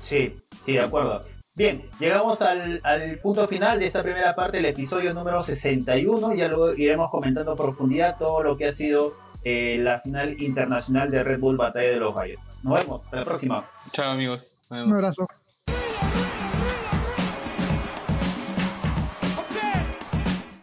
Sí, 0.00 0.36
sí, 0.64 0.72
de 0.72 0.80
acuerdo. 0.80 1.20
Bien, 1.54 1.84
llegamos 2.00 2.40
al, 2.40 2.80
al 2.82 3.18
punto 3.18 3.46
final 3.46 3.78
de 3.78 3.86
esta 3.86 4.02
primera 4.02 4.34
parte 4.34 4.56
del 4.56 4.66
episodio 4.66 5.12
número 5.12 5.42
61. 5.42 6.34
Ya 6.34 6.48
luego 6.48 6.72
iremos 6.74 7.10
comentando 7.10 7.52
a 7.52 7.56
profundidad 7.56 8.16
todo 8.18 8.42
lo 8.42 8.56
que 8.56 8.68
ha 8.68 8.74
sido 8.74 9.12
eh, 9.44 9.76
la 9.78 10.00
final 10.00 10.40
internacional 10.42 11.10
de 11.10 11.22
Red 11.22 11.40
Bull 11.40 11.56
Batalla 11.58 11.90
de 11.90 12.00
los 12.00 12.14
Gallos. 12.14 12.40
Nos 12.62 12.78
vemos, 12.80 13.02
hasta 13.04 13.16
la 13.18 13.24
próxima. 13.24 13.68
Chao, 13.92 14.12
amigos. 14.12 14.58
Nos 14.70 14.86
Un 14.86 14.92
abrazo. 14.94 15.26